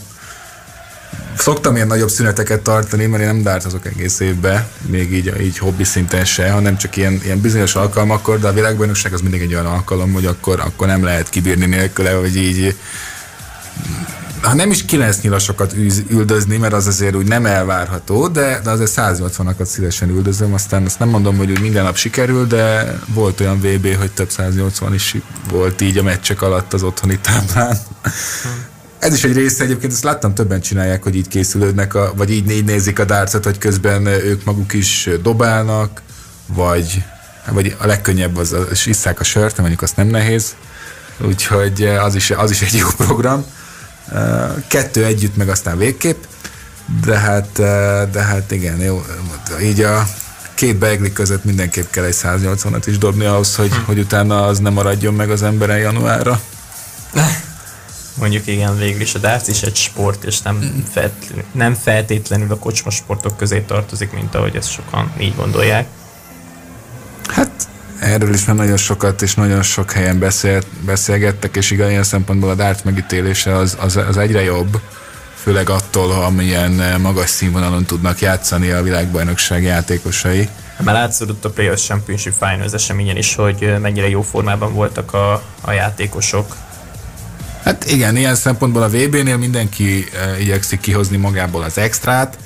szoktam 1.37 1.75
ilyen 1.75 1.87
nagyobb 1.87 2.09
szüneteket 2.09 2.61
tartani, 2.61 3.07
mert 3.07 3.23
én 3.23 3.29
nem 3.29 3.43
dártozok 3.43 3.87
egész 3.87 4.21
évbe, 4.21 4.69
még 4.87 5.13
így, 5.13 5.41
így 5.41 5.59
hobbi 5.59 5.85
szinten 5.85 6.25
se, 6.25 6.51
hanem 6.51 6.77
csak 6.77 6.97
ilyen, 6.97 7.21
ilyen 7.25 7.41
bizonyos 7.41 7.75
alkalmakkor, 7.75 8.39
de 8.39 8.49
a 8.49 8.53
világbajnokság 8.53 9.13
az 9.13 9.21
mindig 9.21 9.41
egy 9.41 9.55
olyan 9.55 9.67
alkalom, 9.67 10.13
hogy 10.13 10.27
akkor, 10.27 10.61
akkor 10.61 10.87
nem 10.87 11.05
lehet 11.05 11.29
kibírni 11.29 11.67
nélküle, 11.67 12.13
hogy 12.13 12.37
így 12.37 12.77
ha 14.45 14.55
nem 14.55 14.71
is 14.71 14.85
9 14.85 15.21
nyilasokat 15.21 15.75
üldözni, 16.09 16.57
mert 16.57 16.73
az 16.73 16.87
azért 16.87 17.15
úgy 17.15 17.27
nem 17.27 17.47
elvárható, 17.47 18.29
de, 18.29 18.61
de 18.65 18.71
azért 18.71 18.93
180-akat 18.97 19.65
szívesen 19.65 20.09
üldözöm, 20.09 20.55
aztán 20.55 20.85
azt 20.85 20.99
nem 20.99 21.09
mondom, 21.09 21.37
hogy 21.37 21.51
úgy 21.51 21.61
minden 21.61 21.85
nap 21.85 21.97
sikerül, 21.97 22.47
de 22.47 22.95
volt 23.07 23.41
olyan 23.41 23.61
VB, 23.61 23.97
hogy 23.97 24.11
több 24.13 24.31
180 24.31 24.95
is 24.95 25.17
volt 25.51 25.81
így 25.81 25.99
a 25.99 26.03
meccsek 26.03 26.43
alatt 26.43 26.73
az 26.73 26.83
otthoni 26.83 27.19
táblán. 27.19 27.77
Ez 28.99 29.15
is 29.15 29.25
egy 29.25 29.33
része 29.33 29.65
egyébként, 29.65 29.93
ezt 29.93 30.05
láttam 30.05 30.35
többen 30.35 30.61
csinálják, 30.61 31.03
hogy 31.03 31.17
így 31.17 31.29
készülődnek, 31.29 31.95
a, 31.95 32.13
vagy 32.17 32.31
így, 32.31 32.51
így 32.51 32.65
nézik 32.65 32.99
a 32.99 33.05
dárcot, 33.05 33.45
hogy 33.45 33.59
közben 33.59 34.07
ők 34.07 34.45
maguk 34.45 34.73
is 34.73 35.09
dobálnak, 35.23 36.03
vagy, 36.47 37.03
vagy 37.51 37.77
a 37.79 37.87
legkönnyebb 37.87 38.37
az, 38.37 38.57
és 38.71 38.87
isszák 38.87 39.21
a 39.21 39.25
sört, 39.25 39.59
mondjuk 39.59 39.83
azt 39.83 39.97
nem 39.97 40.07
nehéz, 40.07 40.55
úgyhogy 41.19 41.85
az 41.85 42.15
is, 42.15 42.31
az 42.31 42.51
is 42.51 42.63
egy 42.63 42.75
jó 42.75 42.89
program. 42.97 43.45
Kettő 44.69 45.05
együtt, 45.05 45.37
meg 45.37 45.49
aztán 45.49 45.79
végképp, 45.79 46.23
de 47.05 47.19
hát, 47.19 47.53
de 48.11 48.23
hát 48.23 48.51
igen, 48.51 48.81
jó, 48.81 49.05
így 49.63 49.81
a 49.81 50.07
két 50.55 50.77
beigli 50.77 51.13
között 51.13 51.45
mindenképp 51.45 51.91
kell 51.91 52.05
egy 52.05 52.17
180-at 52.23 52.83
is 52.87 52.99
dobni 52.99 53.25
ahhoz, 53.25 53.57
hogy, 53.57 53.73
hm. 53.73 53.83
hogy 53.85 53.99
utána 53.99 54.47
az 54.47 54.59
nem 54.59 54.73
maradjon 54.73 55.15
meg 55.15 55.31
az 55.31 55.43
emberen 55.43 55.79
januárra. 55.79 56.41
Mondjuk 58.19 58.47
igen, 58.47 58.79
végül 58.79 59.01
is 59.01 59.15
a 59.15 59.19
darts 59.19 59.49
is 59.49 59.63
egy 59.63 59.77
sport, 59.77 60.25
és 60.25 60.41
nem, 60.41 60.85
feltétlenül, 60.93 61.45
nem 61.53 61.75
feltétlenül 61.75 62.53
a 62.53 62.59
kocsma 62.59 62.91
sportok 62.91 63.37
közé 63.37 63.61
tartozik, 63.61 64.13
mint 64.13 64.35
ahogy 64.35 64.57
ezt 64.57 64.71
sokan 64.71 65.13
így 65.19 65.37
gondolják. 65.37 65.87
Hát 68.15 68.23
erről 68.23 68.35
is 68.35 68.45
már 68.45 68.57
nagyon 68.57 68.77
sokat 68.77 69.23
és 69.23 69.35
nagyon 69.35 69.63
sok 69.63 69.93
helyen 69.93 70.19
beszélt, 70.19 70.67
beszélgettek, 70.81 71.57
és 71.57 71.71
igen, 71.71 71.91
ilyen 71.91 72.03
szempontból 72.03 72.51
a 72.51 72.55
darts 72.55 72.83
megítélése 72.83 73.57
az, 73.57 73.77
az, 73.81 73.97
az 73.97 74.17
egyre 74.17 74.43
jobb, 74.43 74.81
főleg 75.35 75.71
attól, 75.71 76.11
amilyen 76.11 77.01
magas 77.01 77.31
színvonalon 77.31 77.85
tudnak 77.85 78.21
játszani 78.21 78.71
a 78.71 78.83
világbajnokság 78.83 79.63
játékosai. 79.63 80.49
Már 80.81 80.95
látszódott 80.95 81.45
a 81.45 81.51
Players 81.51 81.83
Championship 81.83 82.33
Finals 82.33 82.73
eseményen 82.73 83.17
is, 83.17 83.35
hogy 83.35 83.75
mennyire 83.81 84.09
jó 84.09 84.23
formában 84.23 84.73
voltak 84.75 85.13
a, 85.15 85.43
a 85.61 85.73
játékosok. 85.73 86.57
Hát 87.65 87.91
igen, 87.91 88.17
ilyen 88.17 88.35
szempontból 88.35 88.83
a 88.83 88.89
VB-nél 88.89 89.37
mindenki 89.37 90.05
uh, 90.13 90.41
igyekszik 90.41 90.81
kihozni 90.81 91.17
magából 91.17 91.63
az 91.63 91.79
extrát. 91.79 92.39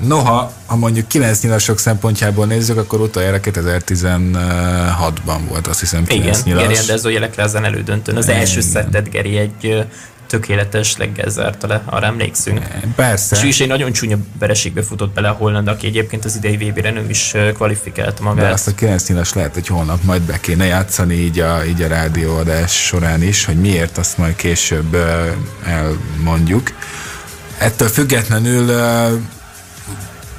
Noha, 0.00 0.52
ha 0.66 0.76
mondjuk 0.76 1.08
9 1.08 1.42
nyilasok 1.42 1.78
szempontjából 1.78 2.46
nézzük, 2.46 2.76
akkor 2.76 3.00
utoljára 3.00 3.40
2016-ban 3.42 5.40
volt, 5.48 5.66
azt 5.66 5.80
hiszem 5.80 6.04
9 6.04 6.26
Igen, 6.26 6.40
nyilas. 6.44 6.62
Geri 6.62 6.74
rendező 6.74 7.18
le 7.18 7.42
ezen 7.42 7.64
elődöntőn. 7.64 8.16
Az 8.16 8.28
első 8.28 8.58
igen. 8.58 8.70
szettet 8.70 9.10
Geri 9.10 9.36
egy 9.36 9.86
tökéletes 10.30 10.96
leggel 10.96 11.28
zárta 11.28 11.66
le, 11.66 11.82
arra 11.84 12.06
emlékszünk. 12.06 12.60
Persze. 12.96 13.36
És 13.36 13.42
is 13.42 13.60
egy 13.60 13.68
nagyon 13.68 13.92
csúnya 13.92 14.16
vereségbe 14.38 14.82
futott 14.82 15.14
bele 15.14 15.28
a 15.28 15.32
Holland, 15.32 15.68
aki 15.68 15.86
egyébként 15.86 16.24
az 16.24 16.36
idei 16.36 16.56
vb 16.56 16.78
nem 16.78 17.06
is 17.08 17.34
kvalifikált 17.54 18.20
magát. 18.20 18.44
De 18.44 18.52
azt 18.52 18.68
a 18.68 18.74
9 18.74 19.08
nyilas 19.08 19.32
lehet, 19.32 19.54
hogy 19.54 19.66
holnap 19.66 20.02
majd 20.02 20.22
be 20.22 20.40
kéne 20.40 20.64
játszani 20.64 21.14
így 21.14 21.38
a, 21.38 21.64
így 21.64 21.82
a 21.82 21.88
rádióadás 21.88 22.86
során 22.86 23.22
is, 23.22 23.44
hogy 23.44 23.56
miért, 23.56 23.98
azt 23.98 24.18
majd 24.18 24.36
később 24.36 24.96
elmondjuk. 25.64 26.72
Ettől 27.58 27.88
függetlenül 27.88 28.70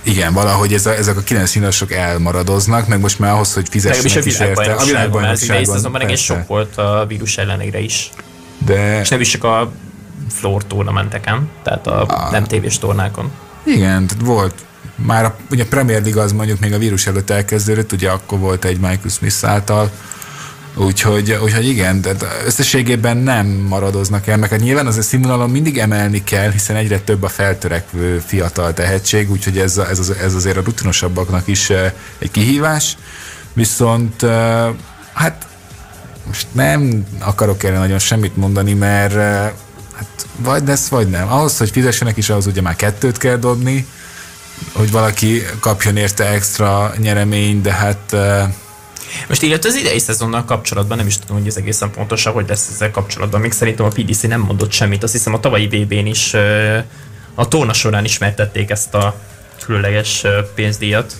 igen, 0.04 0.34
valahogy 0.34 0.74
ez 0.74 0.86
a, 0.86 0.96
ezek 0.96 1.18
a 1.18 1.22
kilenc 1.22 1.50
színosok 1.50 1.92
elmaradoznak, 1.92 2.88
meg 2.88 3.00
most 3.00 3.20
már 3.20 3.32
ahhoz, 3.32 3.54
hogy 3.54 3.68
fizessenek 3.70 4.26
is 4.26 4.40
érte. 4.40 4.74
A 4.74 4.86
világbajnokságon. 4.86 5.76
Az 5.76 5.86
idei 5.86 6.02
egész 6.04 6.20
sok 6.20 6.48
volt 6.48 6.78
a 6.78 7.06
vírus 7.08 7.38
ellenére 7.38 7.80
is. 7.80 8.10
De... 8.66 9.00
És 9.00 9.10
nem 9.10 9.20
is 9.20 9.30
csak 9.30 9.44
a 9.44 9.72
floor 10.30 10.64
tornamenteken, 10.64 11.50
tehát 11.64 11.88
a, 11.88 12.02
a... 12.02 12.30
nem 12.32 12.44
tévés 12.44 12.80
tornákon. 12.80 13.32
Igen, 13.64 14.08
tehát 14.08 14.26
volt 14.26 14.56
már 14.96 15.26
a, 15.26 15.36
ugye 15.52 15.64
a 15.64 15.68
Premier 15.70 16.02
League 16.02 16.22
az 16.22 16.32
mondjuk 16.32 16.60
még 16.60 16.74
a 16.74 16.78
vírus 16.78 17.08
előtt 17.08 17.30
elkezdődött, 17.30 17.92
ugye 17.92 18.10
akkor 18.10 18.40
volt 18.40 18.66
egy 18.66 18.80
Michael 18.80 19.10
Smith 19.10 19.36
által, 19.42 19.92
Úgyhogy, 20.76 21.32
úgyhogy 21.44 21.68
igen, 21.68 22.02
de 22.02 22.16
összességében 22.46 23.18
nem 23.18 23.48
maradoznak 23.48 24.28
el, 24.28 24.38
meg 24.38 24.50
hát 24.50 24.60
nyilván 24.60 24.88
az 24.88 24.98
a 24.98 25.02
színvonalon 25.02 25.50
mindig 25.50 25.78
emelni 25.78 26.24
kell, 26.24 26.52
hiszen 26.52 26.76
egyre 26.76 27.00
több 27.00 27.24
a 27.24 27.28
feltörekvő 27.28 28.20
fiatal 28.26 28.74
tehetség, 28.74 29.32
úgyhogy 29.32 29.58
ez, 29.58 29.78
ez, 29.78 30.00
az, 30.00 30.10
ez 30.10 30.34
azért 30.34 30.58
a 30.58 30.62
rutinosabbaknak 30.64 31.48
is 31.48 31.70
egy 32.18 32.32
kihívás. 32.32 32.98
Viszont 33.54 34.22
hát 35.14 35.48
most 36.28 36.48
nem 36.52 37.06
akarok 37.20 37.64
erre 37.64 37.78
nagyon 37.78 38.00
semmit 38.00 38.38
mondani, 38.38 38.74
mert 38.74 39.14
hát 39.94 40.28
vagy 40.38 40.68
lesz, 40.68 40.88
vagy 40.88 41.10
nem. 41.10 41.32
Ahhoz, 41.32 41.58
hogy 41.58 41.72
fizessenek 41.72 42.18
is, 42.18 42.30
ahhoz 42.30 42.46
ugye 42.46 42.62
már 42.62 42.76
kettőt 42.76 43.18
kell 43.18 43.38
dobni, 43.38 43.88
hogy 44.74 44.92
valaki 44.92 45.42
kapjon 45.60 45.98
érte 45.98 46.28
extra 46.28 46.94
nyeremény, 46.98 47.62
de 47.62 47.72
hát 47.72 48.16
most 49.28 49.42
illetve 49.42 49.70
az 49.70 49.76
idei 49.76 50.00
szezonnal 50.00 50.46
kapcsolatban 50.46 50.98
nem 50.98 51.08
is 51.08 51.18
tudom, 51.18 51.38
hogy 51.38 51.48
ez 51.48 51.58
egészen 51.58 51.92
pontosan, 51.92 52.34
hogy 52.34 52.46
lesz 52.48 52.70
ezzel 52.74 52.92
kapcsolatban. 52.92 53.42
Még 53.42 53.52
szerintem 53.52 53.86
a 53.86 53.90
PDC 53.90 54.22
nem 54.22 54.42
mondott 54.42 54.72
semmit. 54.72 55.04
Azt 55.04 55.14
hiszem 55.14 55.34
a 55.34 55.40
tavalyi 55.40 55.68
VB-n 55.68 56.06
is 56.06 56.34
a 57.36 57.48
torna 57.48 57.74
során 57.74 58.06
ismertették 58.06 58.70
ezt 58.70 58.94
a 58.94 59.16
különleges 59.66 60.24
pénzdíjat. 60.56 61.16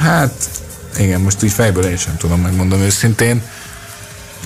Hát 0.00 0.48
igen, 0.98 1.20
most 1.20 1.42
így 1.42 1.52
fejből 1.52 1.84
én 1.84 1.96
sem 1.96 2.16
tudom, 2.16 2.40
megmondom 2.40 2.80
őszintén. 2.80 3.42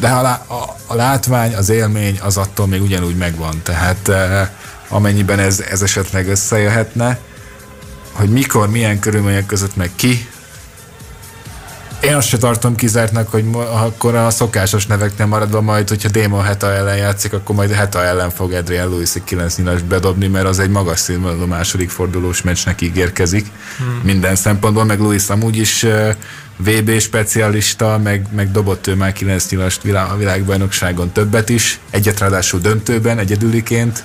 De 0.01 0.09
a, 0.09 0.29
a, 0.29 0.77
a 0.87 0.95
látvány, 0.95 1.55
az 1.55 1.69
élmény 1.69 2.19
az 2.23 2.37
attól 2.37 2.67
még 2.67 2.83
ugyanúgy 2.83 3.17
megvan. 3.17 3.61
Tehát 3.63 4.09
eh, 4.09 4.49
amennyiben 4.89 5.39
ez, 5.39 5.61
ez 5.61 5.83
esetleg 5.83 6.29
összejöhetne, 6.29 7.19
hogy 8.13 8.29
mikor, 8.29 8.71
milyen 8.71 8.99
körülmények 8.99 9.47
között 9.47 9.77
meg 9.77 9.91
ki, 9.97 10.29
én 12.01 12.15
azt 12.15 12.29
se 12.29 12.37
tartom 12.37 12.75
kizártnak, 12.75 13.31
hogy 13.31 13.45
akkor 13.55 14.15
a 14.15 14.31
szokásos 14.31 14.87
neveknél 14.87 15.27
maradva 15.27 15.61
majd, 15.61 15.89
hogyha 15.89 16.09
Démon 16.09 16.43
Heta 16.43 16.73
ellen 16.73 16.97
játszik, 16.97 17.33
akkor 17.33 17.55
majd 17.55 17.71
Heta 17.71 18.05
ellen 18.05 18.31
fog 18.31 18.53
Adrian 18.53 18.89
lewis 18.89 19.13
9 19.25 19.57
nyilas 19.57 19.83
bedobni, 19.83 20.27
mert 20.27 20.47
az 20.47 20.59
egy 20.59 20.71
magas 20.71 20.99
színvonalú 20.99 21.47
második 21.47 21.91
fordulós 21.91 22.43
meccsnek 22.43 22.81
ígérkezik 22.81 23.47
hmm. 23.79 24.01
minden 24.03 24.37
szempontból, 24.37 24.85
meg 24.85 25.01
Lewis 25.01 25.29
amúgy 25.29 25.57
is 25.57 25.87
VB 26.57 26.99
specialista, 26.99 27.99
meg, 28.03 28.27
meg 28.35 28.51
dobott 28.51 28.87
ő 28.87 28.95
már 28.95 29.13
9 29.13 29.49
nyilast 29.51 29.85
a 29.85 30.17
világbajnokságon 30.17 31.13
többet 31.13 31.49
is, 31.49 31.81
egyet 31.91 32.19
ráadásul 32.19 32.61
döntőben, 32.61 33.19
egyedüliként, 33.19 34.05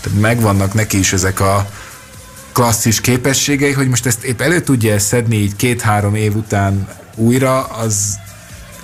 Tehát 0.00 0.20
megvannak 0.20 0.74
neki 0.74 0.98
is 0.98 1.12
ezek 1.12 1.40
a 1.40 1.68
klasszis 2.52 3.00
képességei, 3.00 3.72
hogy 3.72 3.88
most 3.88 4.06
ezt 4.06 4.24
épp 4.24 4.40
elő 4.40 4.60
tudja 4.60 4.98
szedni 4.98 5.36
így 5.36 5.56
két-három 5.56 6.14
év 6.14 6.36
után 6.36 6.88
újra, 7.14 7.64
az 7.64 8.18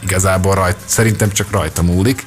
igazából 0.01 0.55
rajt, 0.55 0.77
szerintem 0.85 1.31
csak 1.31 1.51
rajta 1.51 1.83
múlik. 1.83 2.27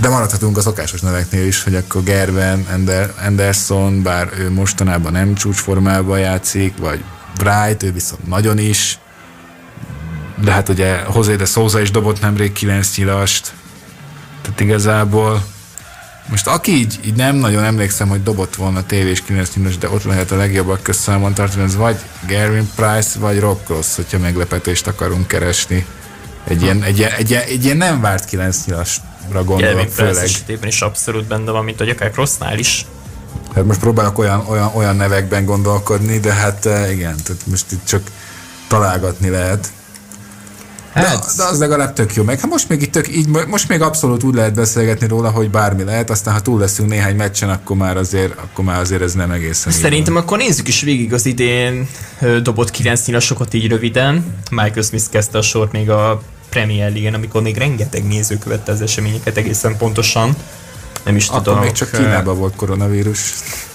De 0.00 0.08
maradhatunk 0.08 0.56
a 0.56 0.60
szokásos 0.60 1.00
neveknél 1.00 1.46
is, 1.46 1.62
hogy 1.62 1.74
akkor 1.74 2.02
Gerben, 2.02 2.66
Ender, 2.72 3.12
Anderson, 3.26 4.02
bár 4.02 4.28
ő 4.38 4.50
mostanában 4.50 5.12
nem 5.12 5.34
csúcsformában 5.34 6.18
játszik, 6.18 6.76
vagy 6.78 7.04
Bright, 7.38 7.82
ő 7.82 7.92
viszont 7.92 8.26
nagyon 8.26 8.58
is. 8.58 8.98
De 10.42 10.52
hát 10.52 10.68
ugye 10.68 11.02
José 11.14 11.36
de 11.36 11.44
Souza 11.44 11.80
is 11.80 11.90
dobott 11.90 12.20
nemrég 12.20 12.52
9 12.52 12.96
nyilast. 12.96 13.52
Tehát 14.42 14.60
igazából 14.60 15.44
most 16.30 16.46
aki 16.46 16.72
így, 16.72 16.98
így 17.04 17.14
nem 17.14 17.36
nagyon 17.36 17.64
emlékszem, 17.64 18.08
hogy 18.08 18.22
dobott 18.22 18.54
volna 18.54 18.86
tévés 18.86 19.22
9 19.22 19.54
nyilas, 19.54 19.78
de 19.78 19.90
ott 19.90 20.04
lehet 20.04 20.30
a 20.30 20.36
legjobbak 20.36 20.82
közszámon 20.82 21.34
tartani, 21.34 21.62
ez 21.62 21.76
vagy 21.76 21.96
Gary 22.28 22.62
Price, 22.74 23.18
vagy 23.18 23.40
Rob 23.40 23.64
Cross, 23.64 23.94
hogyha 23.94 24.18
meglepetést 24.18 24.86
akarunk 24.86 25.26
keresni. 25.26 25.86
Egy 26.44 26.62
ilyen, 26.62 26.82
egy, 26.82 26.98
ilyen, 26.98 27.12
egy, 27.12 27.30
ilyen, 27.30 27.42
egy 27.42 27.64
ilyen 27.64 27.76
nem 27.76 28.00
várt 28.00 28.24
9 28.24 28.64
nyilasra 28.64 29.44
gondolok 29.44 29.88
főleg. 29.88 30.24
esetében 30.24 30.68
is 30.68 30.80
abszolút 30.80 31.24
benne 31.24 31.50
van, 31.50 31.64
mint 31.64 31.78
hogy 31.78 31.88
akár 31.88 32.10
Crossnál 32.10 32.58
is. 32.58 32.86
Hát 33.54 33.64
most 33.64 33.80
próbálok 33.80 34.18
olyan, 34.18 34.44
olyan, 34.48 34.70
olyan 34.74 34.96
nevekben 34.96 35.44
gondolkodni, 35.44 36.18
de 36.18 36.32
hát 36.32 36.66
eh, 36.66 36.92
igen, 36.92 37.16
tehát 37.24 37.46
most 37.46 37.72
itt 37.72 37.84
csak 37.86 38.10
találgatni 38.68 39.28
lehet. 39.28 39.72
Hát, 40.96 41.18
de, 41.18 41.26
de 41.36 41.42
az 41.42 41.58
legalább 41.58 41.92
tök 41.92 42.14
jó. 42.14 42.22
Meg 42.22 42.40
hát 42.40 42.50
most 42.50 42.68
még 42.68 42.82
itt 42.82 42.92
tök, 42.92 43.16
így, 43.16 43.28
most 43.46 43.68
még 43.68 43.80
abszolút 43.80 44.22
úgy 44.22 44.34
lehet 44.34 44.54
beszélgetni 44.54 45.06
róla, 45.06 45.30
hogy 45.30 45.50
bármi 45.50 45.84
lehet, 45.84 46.10
aztán 46.10 46.34
ha 46.34 46.40
túl 46.40 46.60
leszünk 46.60 46.88
néhány 46.88 47.16
meccsen, 47.16 47.48
akkor 47.50 47.76
már 47.76 47.96
azért, 47.96 48.32
akkor 48.38 48.64
már 48.64 48.80
azért 48.80 49.02
ez 49.02 49.12
nem 49.12 49.30
egészen 49.30 49.72
Szerintem 49.72 50.16
így 50.16 50.22
akkor 50.22 50.38
nézzük 50.38 50.68
is 50.68 50.80
végig 50.80 51.12
az 51.12 51.26
idén 51.26 51.88
dobott 52.42 52.70
9 52.70 53.06
nyilasokat 53.06 53.54
így 53.54 53.68
röviden. 53.68 54.34
Michael 54.50 54.82
Smith 54.82 55.04
kezdte 55.10 55.38
a 55.38 55.42
sort 55.42 55.72
még 55.72 55.90
a 55.90 56.22
Premier 56.48 56.90
League-en, 56.90 57.14
amikor 57.14 57.42
még 57.42 57.56
rengeteg 57.56 58.06
néző 58.06 58.38
követte 58.38 58.72
az 58.72 58.80
eseményeket 58.80 59.36
egészen 59.36 59.76
pontosan 59.76 60.36
nem 61.06 61.16
is 61.16 61.26
tudom. 61.26 61.58
még 61.58 61.72
csak 61.72 61.90
Kínában 61.90 62.38
volt 62.38 62.56
koronavírus. 62.56 63.20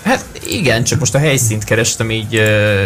Hát 0.04 0.26
igen, 0.48 0.84
csak 0.84 1.00
most 1.00 1.16
a 1.16 1.18
helyszínt 1.18 1.64
kerestem 1.64 2.12
így 2.12 2.36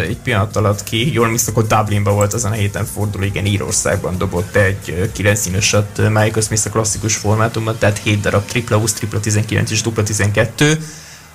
egy 0.08 0.16
pillanat 0.22 0.56
alatt 0.56 0.82
ki. 0.82 1.12
Jól 1.12 1.24
emlékszem, 1.24 1.54
hogy 1.54 1.66
Dublinban 1.66 2.14
volt 2.14 2.32
azon 2.32 2.50
a 2.50 2.54
héten 2.54 2.84
forduló, 2.84 3.24
igen, 3.24 3.46
Írországban 3.46 4.18
dobott 4.18 4.56
egy 4.56 5.10
9 5.12 5.40
színesat 5.40 5.98
Michael 5.98 6.40
Smith 6.40 6.66
a 6.66 6.70
klasszikus 6.70 7.16
formátumban, 7.16 7.76
tehát 7.78 7.98
7 7.98 8.20
darab 8.20 8.44
tripla 8.44 8.78
20, 8.78 8.92
tripla 8.92 9.20
19 9.20 9.70
és 9.70 9.82
dupla 9.82 10.02
12. 10.02 10.78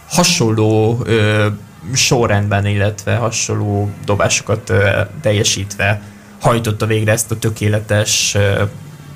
Hasonló 0.10 1.02
ö, 1.04 1.48
sorrendben, 1.94 2.66
illetve 2.66 3.16
hasonló 3.16 3.90
dobásokat 4.06 4.70
ö, 4.70 5.02
teljesítve 5.22 6.02
hajtotta 6.42 6.86
végre 6.86 7.12
ezt 7.12 7.32
a 7.32 7.40
tökéletes 7.40 8.38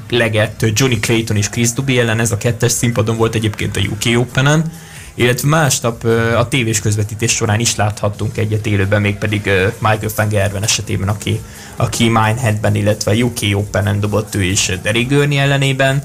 legett 0.10 0.66
Johnny 0.74 1.00
Clayton 1.00 1.38
és 1.38 1.50
Chris 1.50 1.72
Duby 1.72 2.00
ellen, 2.00 2.20
ez 2.20 2.32
a 2.32 2.38
kettes 2.38 2.72
színpadon 2.72 3.18
volt 3.18 3.36
egyébként 3.36 3.78
a 3.78 3.80
UK 3.80 4.20
Open-en, 4.20 4.72
illetve 5.14 5.48
másnap 5.48 6.04
a 6.38 6.48
tévés 6.48 6.80
közvetítés 6.80 7.32
során 7.32 7.60
is 7.60 7.76
láthattunk 7.76 8.38
egyet 8.38 8.66
élőben, 8.66 9.02
mégpedig 9.02 9.42
Michael 9.80 10.12
van 10.16 10.28
Gerven 10.28 10.64
esetében, 10.64 11.08
aki, 11.08 11.42
aki 11.76 12.04
Mineheadben, 12.04 12.76
illetve 12.76 13.12
a 13.12 13.16
UK 13.16 13.40
Open-en 13.54 14.00
dobott 14.00 14.36
ő 14.36 14.44
is 14.44 14.72
Derek 14.82 15.08
Gurney 15.08 15.38
ellenében. 15.38 16.04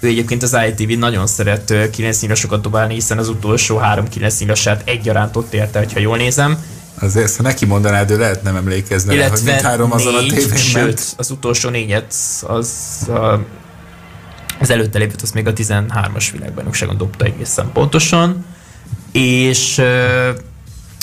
Ő 0.00 0.08
egyébként 0.08 0.42
az 0.42 0.56
ITV 0.68 0.98
nagyon 0.98 1.26
szeret 1.26 1.90
9 1.90 2.20
nyilasokat 2.20 2.62
dobálni, 2.62 2.94
hiszen 2.94 3.18
az 3.18 3.28
utolsó 3.28 3.76
három 3.76 4.08
9 4.08 4.40
nyilasát 4.40 4.82
egyaránt 4.84 5.36
ott 5.36 5.54
érte, 5.54 5.86
ha 5.92 6.00
jól 6.00 6.16
nézem 6.16 6.64
Azért, 7.00 7.36
ha 7.36 7.42
neki 7.42 7.66
mondanád, 7.66 8.10
ő 8.10 8.18
lehet 8.18 8.42
nem 8.42 8.56
emlékezni 8.56 9.16
rá, 9.16 9.28
hogy 9.28 9.40
mindhárom 9.44 9.92
azon 9.92 10.14
a 10.14 10.18
tévén 10.18 10.56
sőt, 10.56 11.02
az 11.16 11.30
utolsó 11.30 11.68
négyet, 11.68 12.14
az 12.42 12.70
a, 13.08 13.38
az 14.60 14.70
előtte 14.70 14.98
lépett, 14.98 15.22
az 15.22 15.30
még 15.30 15.46
a 15.46 15.52
13-as 15.52 16.28
világbajnokságon 16.32 16.96
dobta 16.96 17.24
egészen 17.24 17.70
pontosan, 17.72 18.44
és 19.12 19.82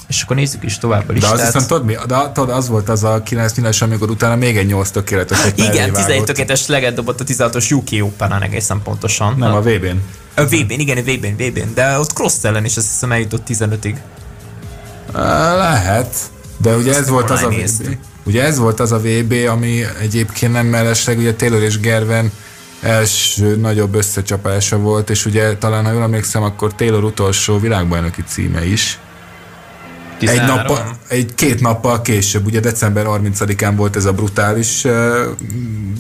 és 0.10 0.22
akkor 0.22 0.36
nézzük 0.36 0.64
is 0.64 0.78
tovább 0.78 1.10
a 1.10 1.12
listát. 1.12 1.36
De 1.36 1.42
az 1.42 1.46
viszont 1.46 1.68
tudod 1.68 1.86
mi? 1.86 1.96
De, 2.08 2.32
tudod, 2.34 2.50
az 2.50 2.68
volt 2.68 2.90
az 2.90 3.04
a 3.04 3.24
9 3.24 3.56
nyilas, 3.56 3.82
amikor 3.82 4.10
utána 4.10 4.36
még 4.36 4.58
egy 4.58 4.66
8 4.66 4.90
tökéletes. 4.90 5.40
Igen, 5.56 5.94
11 5.94 6.24
tökéletes 6.24 6.68
leget 6.68 6.94
dobott 6.94 7.20
a 7.20 7.24
16-os 7.24 7.74
UK 7.74 8.06
open 8.06 8.42
egészen 8.42 8.82
pontosan. 8.82 9.36
Nem, 9.38 9.54
a 9.54 9.62
VB-n. 9.62 10.02
A 10.36 10.44
VB-n, 10.46 10.80
igen, 10.80 10.98
a 10.98 11.02
VB-n, 11.02 11.44
VB-n, 11.44 11.74
de 11.74 12.00
ott 12.00 12.14
cross 12.14 12.44
ellen 12.44 12.66
is 12.66 12.78
azt 12.78 12.88
hiszem 12.88 13.12
eljutott 13.12 13.48
15-ig. 13.48 13.96
Lehet, 15.14 16.16
de 16.58 16.76
ugye 16.76 16.96
ez 16.96 17.10
volt 17.10 17.30
az 17.30 17.44
a 17.44 17.50
VB. 17.50 17.98
Ugye 18.24 18.44
ez 18.44 18.58
volt 18.58 18.80
az 18.80 18.92
a 18.92 19.00
VB, 19.00 19.34
ami 19.50 19.82
egyébként 20.02 20.54
nem 20.54 20.66
mellesleg, 20.66 21.18
ugye 21.18 21.34
Taylor 21.34 21.62
és 21.62 21.80
Gerven 21.80 22.32
első 22.82 23.56
nagyobb 23.56 23.96
összecsapása 23.96 24.78
volt, 24.78 25.10
és 25.10 25.26
ugye 25.26 25.58
talán, 25.58 25.86
ha 25.86 25.92
jól 25.92 26.02
emlékszem, 26.02 26.44
akkor 26.44 26.76
Taylor 26.76 27.04
utolsó 27.04 27.60
világbajnoki 27.60 28.24
címe 28.28 28.66
is. 28.66 29.00
13. 30.20 30.50
Egy 30.50 30.56
nappal, 30.56 30.98
egy 31.08 31.36
két 31.36 31.62
nappal 31.62 32.02
később, 32.02 32.46
ugye 32.46 32.60
december 32.60 33.06
30-án 33.08 33.74
volt 33.76 33.96
ez 33.96 34.06
a 34.06 34.14
brutális 34.14 34.84
uh, 34.84 34.94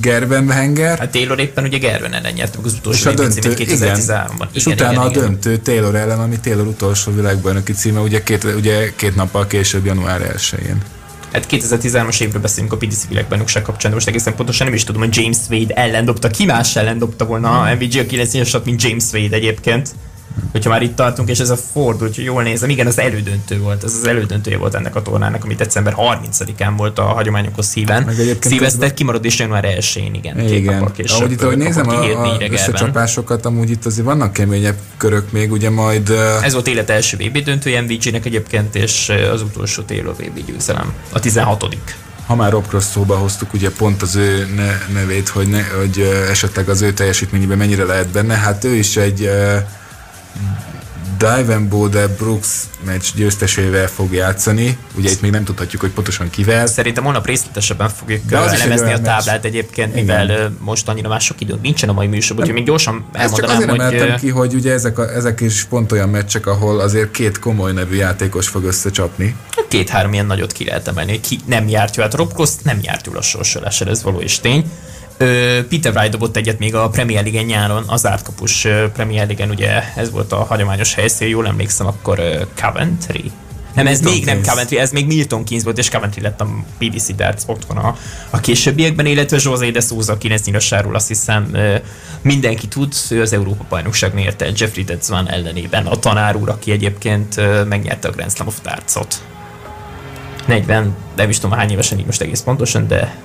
Gerben 0.01 0.49
henger. 0.49 0.99
Hát 0.99 1.12
Taylor 1.12 1.39
éppen 1.39 1.63
ugye 1.63 1.77
Gerben 1.77 2.13
ellen 2.13 2.34
nyert 2.34 2.55
meg 2.55 2.65
az 2.65 2.73
utolsó 2.73 2.99
és 2.99 3.05
a 3.05 3.21
döntő, 3.21 3.53
2013-ban. 3.58 4.34
Igen, 4.34 4.49
és 4.53 4.65
utána 4.65 4.91
igen, 4.91 5.03
a 5.03 5.10
igen. 5.10 5.21
döntő 5.21 5.58
Taylor 5.58 5.95
ellen, 5.95 6.19
ami 6.19 6.39
Taylor 6.39 6.67
utolsó 6.67 7.12
világbajnoki 7.15 7.73
címe, 7.73 7.99
ugye 7.99 8.23
két, 8.23 8.43
ugye 8.43 8.91
két 8.95 9.15
nappal 9.15 9.47
később, 9.47 9.86
január 9.86 10.36
1-én. 10.38 10.82
Hát 11.34 11.45
2013-as 11.49 12.21
évről 12.21 12.41
beszélünk 12.41 12.73
a 12.73 12.77
PDC 12.77 13.08
világbajnokság 13.08 13.62
kapcsán, 13.62 13.89
de 13.89 13.95
most 13.95 14.08
egészen 14.08 14.36
pontosan 14.36 14.65
nem 14.65 14.75
is 14.75 14.84
tudom, 14.84 15.01
hogy 15.01 15.15
James 15.15 15.38
Wade 15.49 15.73
ellen 15.73 16.05
dobta. 16.05 16.27
Ki 16.29 16.45
más 16.45 16.75
ellen 16.75 16.97
dobta 16.97 17.25
volna 17.25 17.62
a 17.62 17.73
MVG 17.73 17.97
a 17.97 18.05
9 18.05 18.63
mint 18.63 18.84
James 18.84 19.03
Wade 19.13 19.36
egyébként? 19.36 19.89
Hogyha 20.52 20.69
már 20.69 20.82
itt 20.82 20.95
tartunk, 20.95 21.30
és 21.30 21.39
ez 21.39 21.49
a 21.49 21.56
Ford, 21.56 21.99
hogy 21.99 22.23
jól 22.23 22.43
nézem, 22.43 22.69
igen, 22.69 22.88
az 22.88 22.99
elődöntő 22.99 23.60
volt, 23.60 23.84
ez 23.84 23.93
az 23.93 24.08
elődöntője 24.08 24.58
volt 24.58 24.73
ennek 24.73 24.95
a 24.95 25.02
tornának, 25.02 25.43
ami 25.43 25.56
december 25.56 25.95
30-án 25.97 26.73
volt 26.78 26.99
a 26.99 27.04
hagyományokhoz 27.04 27.65
szíven. 27.65 28.12
Szilveszter 28.39 28.93
kimarad 28.93 29.25
és 29.25 29.39
január 29.39 29.65
1-én, 29.80 30.13
igen. 30.13 30.39
Igen, 30.39 30.91
később, 30.91 31.17
ahogy 31.17 31.32
itt, 31.32 31.41
ahogy 31.41 31.58
nézem 31.58 31.89
a, 31.89 32.23
a 32.25 32.38
összecsapásokat, 32.49 33.45
amúgy 33.45 33.69
itt 33.69 33.86
azért 33.86 34.06
vannak 34.06 34.34
keményebb 34.34 34.78
körök 34.97 35.32
még, 35.32 35.52
ugye 35.52 35.69
majd... 35.69 36.13
Ez 36.41 36.54
volt 36.54 36.67
élet 36.67 36.89
első 36.89 37.17
VB 37.17 37.38
döntője 37.38 37.82
MVG-nek 37.82 38.25
egyébként, 38.25 38.75
és 38.75 39.12
az 39.34 39.41
utolsó 39.41 39.82
Taylor 39.82 40.15
VB 40.15 40.45
győzelem, 40.45 40.93
a 41.12 41.19
16 41.19 41.67
ha 42.30 42.36
már 42.36 42.52
Rob 42.52 42.67
Cross 42.67 42.84
szóba 42.84 43.15
hoztuk 43.15 43.54
ugye 43.54 43.69
pont 43.69 44.02
az 44.02 44.15
ő 44.15 44.47
ne, 44.56 44.99
nevét, 44.99 45.28
hogy, 45.30 45.47
ne, 45.47 45.63
hogy 45.63 45.99
esetleg 46.30 46.69
az 46.69 46.82
ő 46.82 46.93
teljesítményében 46.93 47.58
mennyire 47.58 47.84
lehet 47.84 48.08
benne, 48.08 48.36
hát 48.36 48.63
ő 48.63 48.75
is 48.75 48.97
egy 48.97 49.30
uh, 50.36 51.60
Bode 51.70 52.08
Brooks 52.08 52.48
meccs 52.86 53.06
győztesével 53.15 53.88
fog 53.88 54.13
játszani. 54.13 54.78
Ugye 54.96 55.10
itt 55.10 55.22
még 55.22 55.32
nem 55.32 55.44
tudhatjuk, 55.44 55.82
hogy 55.82 55.92
pontosan 55.92 56.30
kivel. 56.30 56.68
Szerintem 56.68 57.04
holnap 57.04 57.26
részletesebben 57.26 57.89
fogjuk 57.89 58.26
De 58.26 58.38
az 58.38 58.52
elemezni 58.52 58.94
a 58.94 59.00
táblát 59.02 59.26
meccs. 59.26 59.46
egyébként, 59.46 59.94
mivel 59.94 60.24
Igen. 60.24 60.58
most 60.60 60.88
annyira 60.88 61.10
már 61.10 61.22
sok 61.22 61.42
idő 61.42 61.58
nincsen 61.62 61.89
a 61.89 61.94
mai 61.94 62.08
műsorban, 62.08 62.46
úgyhogy 62.46 62.58
még 62.58 62.68
gyorsan 62.68 63.06
elmondanám, 63.12 63.58
csak 63.58 63.94
azért 63.94 64.12
hogy... 64.12 64.20
ki, 64.20 64.30
hogy 64.30 64.54
ugye 64.54 64.72
ezek, 64.72 64.98
a, 64.98 65.13
ezek 65.15 65.42
is 65.42 65.63
pont 65.63 65.92
olyan 65.92 66.10
meccsek, 66.10 66.46
ahol 66.46 66.80
azért 66.80 67.12
két 67.12 67.39
komoly 67.39 67.74
nevű 67.74 67.96
játékos 67.96 68.48
fog 68.48 68.63
összecsapni. 68.63 69.36
Két-három 69.68 70.13
ilyen 70.13 70.26
nagyot 70.26 70.52
ki 70.52 70.65
lehet 70.65 70.88
emelni, 70.88 71.20
ki 71.20 71.39
nem 71.46 71.68
járt 71.68 71.96
jól. 71.96 72.06
Hát 72.06 72.15
Rob 72.15 72.34
Cross 72.34 72.52
nem 72.63 72.80
járt 72.82 73.06
jól 73.06 73.18
a 73.18 73.22
sorsolásra, 73.22 73.89
ez 73.89 74.04
való 74.04 74.22
is 74.22 74.39
tény. 74.39 74.72
Peter 75.69 75.93
Wright 75.93 76.12
dobott 76.12 76.38
egyet 76.38 76.60
még 76.60 76.75
a 76.75 76.89
Premier 76.89 77.23
League 77.23 77.65
átkapus 77.65 78.05
ártkapus 78.05 78.67
Premier 78.93 79.25
League-en, 79.25 79.49
ugye 79.49 79.93
ez 79.95 80.12
volt 80.12 80.32
a 80.32 80.43
hagyományos 80.43 80.93
helyszín, 80.93 81.27
jól 81.27 81.47
emlékszem, 81.47 81.88
akkor 81.88 82.47
Coventry. 82.55 83.32
Nem, 83.75 83.88
ez 83.88 83.99
Milton 83.99 84.13
még 84.13 84.25
Keynes. 84.25 84.45
nem 84.45 84.53
Coventry, 84.53 84.77
ez 84.77 84.91
még 84.91 85.05
Milton 85.05 85.43
Keynes 85.43 85.63
volt, 85.63 85.77
és 85.77 85.89
Coventry 85.89 86.21
lett 86.21 86.41
a 86.41 86.47
BBC 86.79 87.15
Darts 87.15 87.41
otthon 87.45 87.77
a, 87.77 87.95
a 88.29 88.39
későbbiekben, 88.39 89.05
illetve 89.05 89.38
José 89.41 89.71
de 89.71 89.79
Souza 89.79 90.17
9 90.17 90.45
nyilasáról 90.45 90.95
azt 90.95 91.08
hiszem 91.08 91.58
mindenki 92.21 92.67
tud, 92.67 92.93
ő 93.10 93.21
az 93.21 93.34
Európa 93.34 93.65
bajnokság 93.69 94.13
nyerte 94.13 94.51
Jeffrey 94.55 94.84
Dedzvan 94.84 95.29
ellenében, 95.29 95.86
a 95.86 95.95
tanár 95.95 96.36
úr, 96.36 96.49
aki 96.49 96.71
egyébként 96.71 97.36
megnyerte 97.67 98.08
a 98.08 98.12
Grand 98.12 98.32
Slam 98.32 98.47
of 98.47 98.62
Darts-ot. 98.62 99.23
40, 100.45 100.95
nem 101.15 101.29
is 101.29 101.39
tudom 101.39 101.58
hány 101.58 101.71
évesen 101.71 101.99
így 101.99 102.05
most 102.05 102.21
egész 102.21 102.41
pontosan, 102.41 102.88
de 102.88 103.15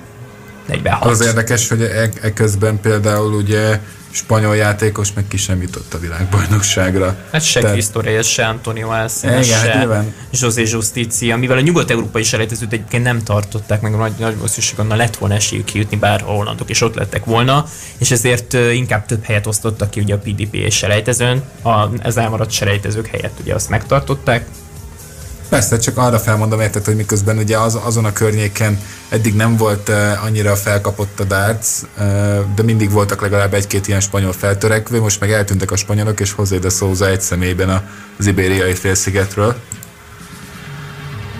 46. 0.67 1.05
Az 1.05 1.21
érdekes, 1.21 1.69
hogy 1.69 1.81
e- 1.81 2.09
eközben 2.21 2.79
például 2.79 3.33
ugye 3.33 3.79
spanyol 4.15 4.55
játékos 4.55 5.13
meg 5.13 5.27
ki 5.27 5.37
sem 5.37 5.61
jutott 5.61 5.93
a 5.93 5.99
világbajnokságra. 5.99 7.15
Hát 7.31 7.43
se 7.43 7.59
Cristo 7.59 8.01
Reyes, 8.01 8.31
se 8.31 8.45
Antonio 8.45 8.89
Alcina, 8.89 9.33
hát 9.33 9.45
se 9.45 9.77
nyilván. 9.77 10.13
José 10.31 10.63
Justicia, 10.65 11.37
mivel 11.37 11.57
a 11.57 11.61
nyugat-európai 11.61 12.23
selejtezőt 12.23 12.73
egyébként 12.73 13.03
nem 13.03 13.23
tartották, 13.23 13.81
meg 13.81 13.91
nagy, 13.91 14.11
nagy 14.19 14.35
valószínűség 14.35 14.77
lett 14.87 15.15
volna 15.15 15.35
esélyük 15.35 15.65
kijutni, 15.65 15.97
bár 15.97 16.21
a 16.21 16.31
hollandok 16.31 16.69
is 16.69 16.81
ott 16.81 16.95
lettek 16.95 17.25
volna, 17.25 17.65
és 17.97 18.11
ezért 18.11 18.53
inkább 18.53 19.05
több 19.05 19.23
helyet 19.23 19.47
osztottak 19.47 19.89
ki 19.89 19.99
ugye 19.99 20.13
a 20.13 20.17
PDP 20.17 20.53
és 20.53 20.75
selejtezőn, 20.75 21.43
a, 21.61 21.89
ez 22.03 22.17
elmaradt 22.17 22.51
selejtezők 22.51 23.07
helyett 23.07 23.39
ugye 23.41 23.53
azt 23.53 23.69
megtartották, 23.69 24.45
Persze, 25.49 25.77
csak 25.77 25.97
arra 25.97 26.19
felmondom, 26.19 26.61
érted, 26.61 26.85
hogy 26.85 26.95
miközben 26.95 27.37
ugye 27.37 27.57
az, 27.57 27.79
azon 27.83 28.05
a 28.05 28.13
környéken 28.13 28.79
eddig 29.09 29.35
nem 29.35 29.57
volt 29.57 29.89
uh, 29.89 30.23
annyira 30.23 30.55
felkapott 30.55 31.19
a 31.19 31.23
darts, 31.23 31.67
uh, 31.97 32.05
de 32.55 32.63
mindig 32.63 32.91
voltak 32.91 33.21
legalább 33.21 33.53
egy-két 33.53 33.87
ilyen 33.87 33.99
spanyol 33.99 34.33
feltörekvő, 34.33 34.99
most 34.99 35.19
meg 35.19 35.31
eltűntek 35.31 35.71
a 35.71 35.75
spanyolok, 35.75 36.19
és 36.19 36.33
José 36.37 36.57
de 36.57 36.69
Souza 36.69 37.07
egy 37.07 37.21
személyben 37.21 37.83
az 38.17 38.25
ibériai 38.25 38.73
félszigetről. 38.73 39.55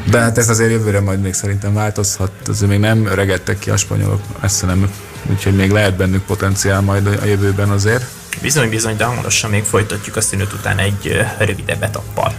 De 0.10 0.20
hát 0.20 0.38
ez 0.38 0.50
azért 0.50 0.72
jövőre 0.72 1.00
majd 1.00 1.22
még 1.22 1.34
szerintem 1.34 1.74
változhat, 1.74 2.32
azért 2.48 2.70
még 2.70 2.80
nem 2.80 3.06
öregedtek 3.06 3.60
ki 3.60 3.70
a 3.70 3.78
spanyolok, 3.78 4.22
messze 4.42 4.66
nem, 4.66 4.92
úgyhogy 5.30 5.56
még 5.56 5.72
lehet 5.72 5.96
bennük 5.96 6.26
potenciál 6.26 6.82
majd 6.82 7.08
a 7.08 7.26
jövőben 7.26 7.70
azért. 7.70 8.06
Bizony, 8.42 8.70
bizony, 8.70 8.98
de 8.98 9.04
hamarosan 9.04 9.50
még 9.50 9.64
folytatjuk 9.64 10.16
a 10.16 10.22
szünet 10.22 10.54
után 10.54 10.78
egy 10.78 11.08
ö, 11.08 11.44
rövidebb 11.46 11.84
etappal. 11.84 12.34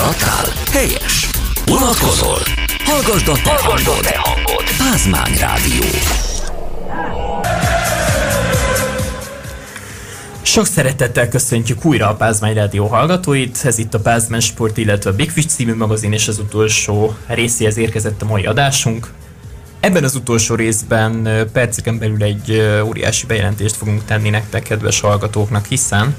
Maradtál? 0.00 0.46
Helyes. 0.72 1.28
Unatkozol? 1.66 2.38
Hallgasd 2.84 3.28
a 3.28 3.32
te 3.32 3.56
hangod. 3.62 4.00
Te 4.02 4.18
hangod. 4.18 4.64
Pázmány 4.78 5.36
Rádió. 5.38 5.84
Sok 10.42 10.66
szeretettel 10.66 11.28
köszöntjük 11.28 11.84
újra 11.84 12.08
a 12.08 12.14
Pázmány 12.14 12.54
Rádió 12.54 12.86
hallgatóit. 12.86 13.60
Ez 13.64 13.78
itt 13.78 13.94
a 13.94 14.00
Pázmány 14.00 14.40
Sport, 14.40 14.76
illetve 14.76 15.10
a 15.10 15.14
Big 15.14 15.30
Fish 15.30 15.48
című 15.48 15.74
magazin, 15.74 16.12
és 16.12 16.28
az 16.28 16.38
utolsó 16.38 17.14
részéhez 17.26 17.76
érkezett 17.76 18.22
a 18.22 18.26
mai 18.26 18.46
adásunk. 18.46 19.08
Ebben 19.80 20.04
az 20.04 20.14
utolsó 20.14 20.54
részben 20.54 21.28
perceken 21.52 21.98
belül 21.98 22.22
egy 22.22 22.62
óriási 22.84 23.26
bejelentést 23.26 23.76
fogunk 23.76 24.04
tenni 24.04 24.30
nektek, 24.30 24.62
kedves 24.62 25.00
hallgatóknak, 25.00 25.66
hiszen 25.66 26.16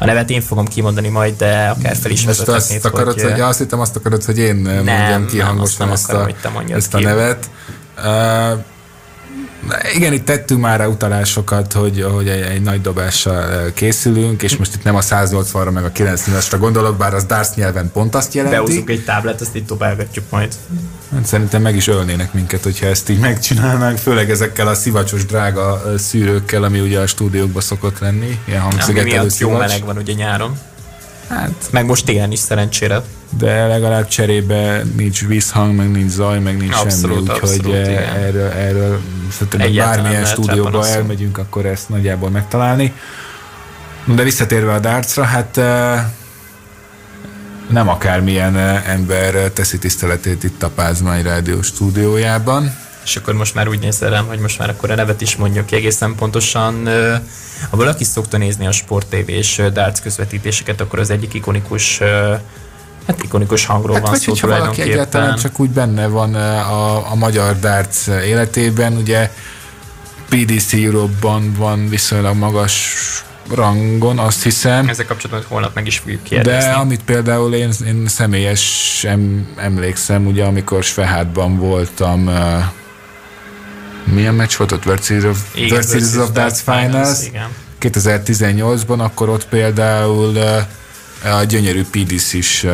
a 0.00 0.04
nevet 0.04 0.30
én 0.30 0.40
fogom 0.40 0.66
kimondani 0.66 1.08
majd, 1.08 1.36
de 1.36 1.74
akár 1.78 1.96
fel 1.96 2.10
is 2.10 2.24
Most 2.26 2.48
azt 2.48 2.84
akarod, 2.84 3.20
hogy, 3.20 3.36
ja, 3.36 3.46
azt 3.46 3.58
hittem 3.58 3.80
azt 3.80 3.96
akarod, 3.96 4.24
hogy 4.24 4.38
én 4.38 4.56
nem, 4.56 4.74
mondjam 4.74 5.26
ki 5.26 5.38
hangosan 5.38 5.60
azt 5.66 5.78
nem 5.78 5.90
ezt, 5.90 6.04
akarom, 6.04 6.22
a, 6.22 6.24
hogy 6.24 6.36
te 6.40 6.48
mondjad 6.48 6.78
ezt 6.78 6.94
a 6.94 7.00
nevet. 7.00 7.50
Uh, 7.98 8.64
igen, 9.94 10.12
itt 10.12 10.24
tettünk 10.24 10.60
már 10.60 10.78
rá 10.78 10.86
utalásokat, 10.86 11.72
hogy, 11.72 12.06
hogy 12.12 12.28
egy, 12.28 12.40
egy 12.40 12.62
nagy 12.62 12.80
dobással 12.80 13.72
készülünk, 13.74 14.42
és 14.42 14.56
most 14.56 14.74
itt 14.74 14.84
nem 14.84 14.94
a 14.94 15.00
180-ra 15.00 15.72
meg 15.72 15.84
a 15.84 15.92
90-esre 15.92 16.56
gondolok, 16.58 16.96
bár 16.96 17.14
az 17.14 17.24
Darts 17.24 17.54
nyelven 17.54 17.90
pont 17.92 18.14
azt 18.14 18.34
jelenti. 18.34 18.56
behúzunk 18.56 18.90
egy 18.90 19.04
táblát, 19.04 19.40
azt 19.40 19.54
itt 19.54 19.66
dobálgatjuk 19.66 20.24
majd. 20.30 20.54
Hát 21.14 21.26
szerintem 21.26 21.62
meg 21.62 21.76
is 21.76 21.86
ölnének 21.86 22.32
minket, 22.32 22.62
hogyha 22.62 22.86
ezt 22.86 23.08
így 23.08 23.18
megcsinálnánk, 23.18 23.98
főleg 23.98 24.30
ezekkel 24.30 24.68
a 24.68 24.74
szivacsos 24.74 25.24
drága 25.26 25.82
szűrőkkel, 25.98 26.62
ami 26.62 26.80
ugye 26.80 26.98
a 27.00 27.06
stúdiókban 27.06 27.62
szokott 27.62 27.98
lenni, 27.98 28.38
ilyen 28.44 28.60
Ami 28.60 28.70
hangszigetelő 28.70 29.10
miatt 29.10 29.22
jó 29.22 29.28
szivacs. 29.28 29.58
meleg 29.58 29.84
van 29.84 29.96
ugye 29.96 30.12
nyáron. 30.12 30.58
Hát 31.28 31.68
Meg 31.70 31.86
most 31.86 32.04
télen 32.04 32.32
is 32.32 32.38
szerencsére. 32.38 33.02
De 33.38 33.66
legalább 33.66 34.08
cserébe 34.08 34.82
nincs 34.96 35.26
vízhang, 35.26 35.74
meg 35.74 35.90
nincs 35.90 36.10
zaj, 36.10 36.38
meg 36.38 36.56
nincs 36.56 36.74
Abszolút, 36.74 37.16
semmi, 37.16 37.30
úgyhogy 37.30 37.58
abszolút, 37.58 37.74
eh, 37.74 38.24
erről, 38.24 38.50
erről 38.50 39.00
szerintem 39.30 39.74
bármilyen 39.74 40.24
stúdióba 40.24 40.86
elmegyünk, 40.86 41.38
akkor 41.38 41.66
ezt 41.66 41.88
nagyjából 41.88 42.30
megtalálni. 42.30 42.94
De 44.04 44.22
visszatérve 44.22 44.72
a 44.72 44.78
dartsra, 44.78 45.24
hát 45.24 45.56
eh, 45.56 46.04
nem 47.68 47.88
akármilyen 47.88 48.56
eh, 48.56 48.88
ember 48.88 49.50
teszi 49.50 49.78
tiszteletét 49.78 50.44
itt 50.44 50.62
a 50.62 50.68
Pázmány 50.68 51.22
Rádió 51.22 51.62
stúdiójában. 51.62 52.76
És 53.04 53.16
akkor 53.16 53.34
most 53.34 53.54
már 53.54 53.68
úgy 53.68 53.80
nézel 53.80 54.10
rám, 54.10 54.26
hogy 54.26 54.38
most 54.38 54.58
már 54.58 54.70
akkor 54.70 54.90
a 54.90 54.94
nevet 54.94 55.20
is 55.20 55.36
mondjuk 55.36 55.66
ki 55.66 55.76
egészen 55.76 56.14
pontosan. 56.14 56.88
Ha 57.70 57.76
valaki 57.76 58.04
szokta 58.04 58.36
nézni 58.36 58.66
a 58.66 58.72
Sport 58.72 59.06
TV 59.06 59.28
és 59.28 59.62
darts 59.72 60.00
közvetítéseket, 60.00 60.80
akkor 60.80 60.98
az 60.98 61.10
egyik 61.10 61.34
ikonikus 61.34 62.00
Hát 63.10 63.22
ikonikus 63.22 63.64
hangról 63.64 63.92
Hát 63.92 64.02
van 64.02 64.10
vagy 64.10 64.20
szó 64.20 64.30
hogyha 64.30 64.46
valaki 64.46 64.82
egyáltalán 64.82 65.36
csak 65.36 65.60
úgy 65.60 65.70
benne 65.70 66.06
van 66.06 66.36
eh, 66.36 66.72
a, 66.72 67.10
a 67.10 67.14
magyar 67.14 67.58
darts 67.58 68.06
életében, 68.06 68.96
ugye 68.96 69.30
PDC 70.28 70.72
Europe-ban 70.72 71.54
van 71.56 71.88
viszonylag 71.88 72.36
magas 72.36 72.96
rangon, 73.54 74.18
azt 74.18 74.42
hiszem. 74.42 74.88
Ezzel 74.88 75.06
kapcsolatban 75.06 75.46
holnap 75.48 75.74
meg 75.74 75.86
is 75.86 75.98
fogjuk 75.98 76.22
kérdezni. 76.22 76.70
De 76.70 76.76
amit 76.76 77.02
például 77.04 77.54
én, 77.54 77.70
én 77.86 78.08
személyesen 78.08 79.48
emlékszem, 79.56 80.26
ugye 80.26 80.44
amikor 80.44 80.82
Svehátban 80.82 81.58
voltam, 81.58 82.26
uh, 82.26 82.64
milyen 84.04 84.34
meccs 84.34 84.56
volt 84.56 84.72
ott? 84.72 84.86
World 84.86 85.02
Series 85.02 85.24
of, 85.24 85.38
Igen, 85.54 85.70
World 85.70 85.88
Series 85.88 86.16
of 86.16 86.30
Darts 86.30 86.58
Finals. 86.58 87.26
Igen. 87.26 87.48
2018-ban, 87.80 88.98
akkor 88.98 89.28
ott 89.28 89.48
például 89.48 90.36
uh, 90.36 90.60
a 91.24 91.44
gyönyörű 91.44 91.84
PDC 91.90 92.32
is 92.32 92.62
uh, 92.64 92.72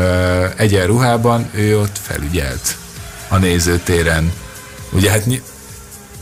egyenruhában, 0.56 1.50
ő 1.54 1.78
ott 1.78 1.98
felügyelt 2.02 2.76
a 3.28 3.36
nézőtéren. 3.36 4.32
Ugye 4.92 5.10
hát 5.10 5.26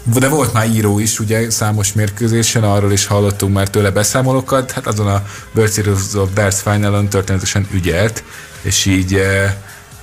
de 0.04 0.28
volt 0.28 0.52
már 0.52 0.68
író 0.68 0.98
is, 0.98 1.20
ugye 1.20 1.50
számos 1.50 1.92
mérkőzésen, 1.92 2.64
arról 2.64 2.92
is 2.92 3.06
hallottunk 3.06 3.54
már 3.54 3.68
tőle 3.68 3.90
beszámolókat, 3.90 4.70
hát 4.70 4.86
azon 4.86 5.06
a 5.06 5.22
World 5.54 5.72
Series 5.72 6.14
of 6.14 6.28
Darts 6.34 6.54
Finalon 6.54 7.08
történetesen 7.08 7.66
ügyelt, 7.72 8.24
és 8.62 8.84
így 8.84 9.20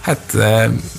hát 0.02 0.36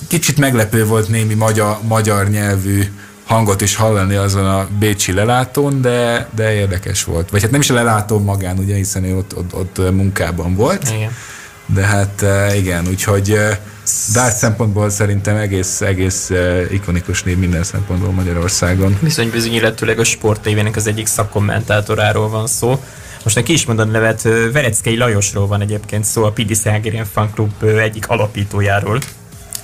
kicsit 0.07 0.37
meglepő 0.37 0.85
volt 0.85 1.07
némi 1.07 1.33
magyar, 1.33 1.77
magyar 1.81 2.29
nyelvű 2.29 2.83
hangot 3.25 3.61
is 3.61 3.75
hallani 3.75 4.15
azon 4.15 4.45
a 4.45 4.67
bécsi 4.79 5.13
lelátón, 5.13 5.81
de, 5.81 6.27
de 6.35 6.53
érdekes 6.53 7.03
volt. 7.03 7.29
Vagy 7.29 7.41
hát 7.41 7.51
nem 7.51 7.59
is 7.59 7.69
a 7.69 7.73
lelátón 7.73 8.23
magán, 8.23 8.57
ugye, 8.57 8.75
hiszen 8.75 9.03
ő 9.03 9.17
ott, 9.17 9.37
ott, 9.37 9.53
ott 9.53 9.91
munkában 9.91 10.55
volt. 10.55 10.89
Igen. 10.89 11.11
De 11.65 11.81
hát 11.81 12.21
eh, 12.21 12.57
igen, 12.57 12.87
úgyhogy 12.87 13.31
eh, 13.31 13.57
Dart 14.13 14.35
szempontból 14.35 14.89
szerintem 14.89 15.35
egész, 15.35 15.81
egész 15.81 16.29
eh, 16.29 16.71
ikonikus 16.71 17.23
név 17.23 17.37
minden 17.37 17.63
szempontból 17.63 18.11
Magyarországon. 18.11 18.97
Bizony, 19.01 19.29
bizony, 19.29 19.53
illetőleg 19.53 19.99
a 19.99 20.03
Sport 20.03 20.41
TV-nek 20.41 20.75
az 20.75 20.87
egyik 20.87 21.07
szakkommentátoráról 21.07 22.29
van 22.29 22.47
szó. 22.47 22.83
Most 23.23 23.35
neki 23.35 23.53
is 23.53 23.65
mondani 23.65 23.91
nevet, 23.91 24.21
Vereckei 24.51 24.97
Lajosról 24.97 25.47
van 25.47 25.61
egyébként 25.61 26.03
szó, 26.03 26.23
a 26.23 26.31
PDC 26.31 26.63
Hungarian 26.63 27.05
Fan 27.05 27.29
Club 27.33 27.63
egyik 27.63 28.07
alapítójáról. 28.07 28.99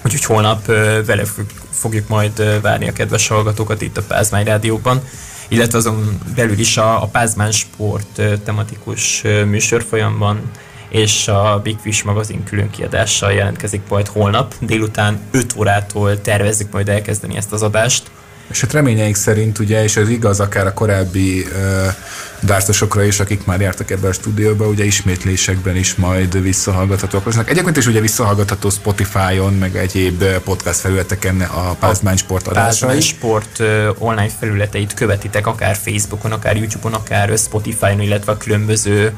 Úgyhogy 0.05 0.23
holnap 0.23 0.65
vele 1.05 1.25
fog- 1.25 1.53
fogjuk 1.71 2.07
majd 2.07 2.61
várni 2.61 2.87
a 2.87 2.93
kedves 2.93 3.27
hallgatókat 3.27 3.81
itt 3.81 3.97
a 3.97 4.03
Pázmány 4.03 4.45
Rádióban, 4.45 5.01
illetve 5.47 5.77
azon 5.77 6.19
belül 6.35 6.59
is 6.59 6.77
a, 6.77 7.03
a 7.03 7.05
Pázmány 7.05 7.51
Sport 7.51 8.21
tematikus 8.43 9.21
műsorfolyamban 9.45 10.51
és 10.89 11.27
a 11.27 11.59
Big 11.63 11.77
Fish 11.81 12.05
magazin 12.05 12.43
külön 12.43 12.69
kiadással 12.69 13.31
jelentkezik 13.31 13.81
majd 13.89 14.07
holnap. 14.07 14.53
Délután 14.59 15.19
5 15.31 15.55
órától 15.57 16.21
tervezzük 16.21 16.71
majd 16.71 16.89
elkezdeni 16.89 17.35
ezt 17.35 17.51
az 17.51 17.63
adást. 17.63 18.11
És 18.49 18.61
hát 18.61 18.73
reményeink 18.73 19.15
szerint 19.15 19.59
ugye, 19.59 19.83
és 19.83 19.97
ez 19.97 20.09
igaz 20.09 20.39
akár 20.39 20.67
a 20.67 20.73
korábbi 20.73 21.39
uh, 21.41 21.93
dártosokra 22.39 23.03
is, 23.03 23.19
akik 23.19 23.45
már 23.45 23.61
jártak 23.61 23.91
ebbe 23.91 24.07
a 24.07 24.11
stúdióba, 24.11 24.67
ugye 24.67 24.83
ismétlésekben 24.83 25.75
is 25.75 25.95
majd 25.95 26.41
visszahallgathatóak 26.41 27.25
lesznek. 27.25 27.49
Egyébként 27.49 27.77
is 27.77 27.85
ugye 27.85 27.99
visszahallgatható 27.99 28.69
Spotify-on, 28.69 29.53
meg 29.53 29.75
egyéb 29.75 30.21
ö, 30.21 30.39
podcast 30.39 30.79
felületeken 30.79 31.41
a 31.41 31.73
Pázmány 31.73 32.17
Sport 32.17 32.47
adásai. 32.47 32.79
Pázmány 32.79 33.01
Sport 33.01 33.59
ö, 33.59 33.89
online 33.97 34.29
felületeit 34.39 34.93
követitek, 34.93 35.47
akár 35.47 35.75
Facebookon, 35.75 36.31
akár 36.31 36.55
YouTube-on, 36.55 36.93
akár 36.93 37.29
ö, 37.29 37.35
Spotify-on, 37.35 38.01
illetve 38.01 38.31
a 38.31 38.37
különböző 38.37 39.13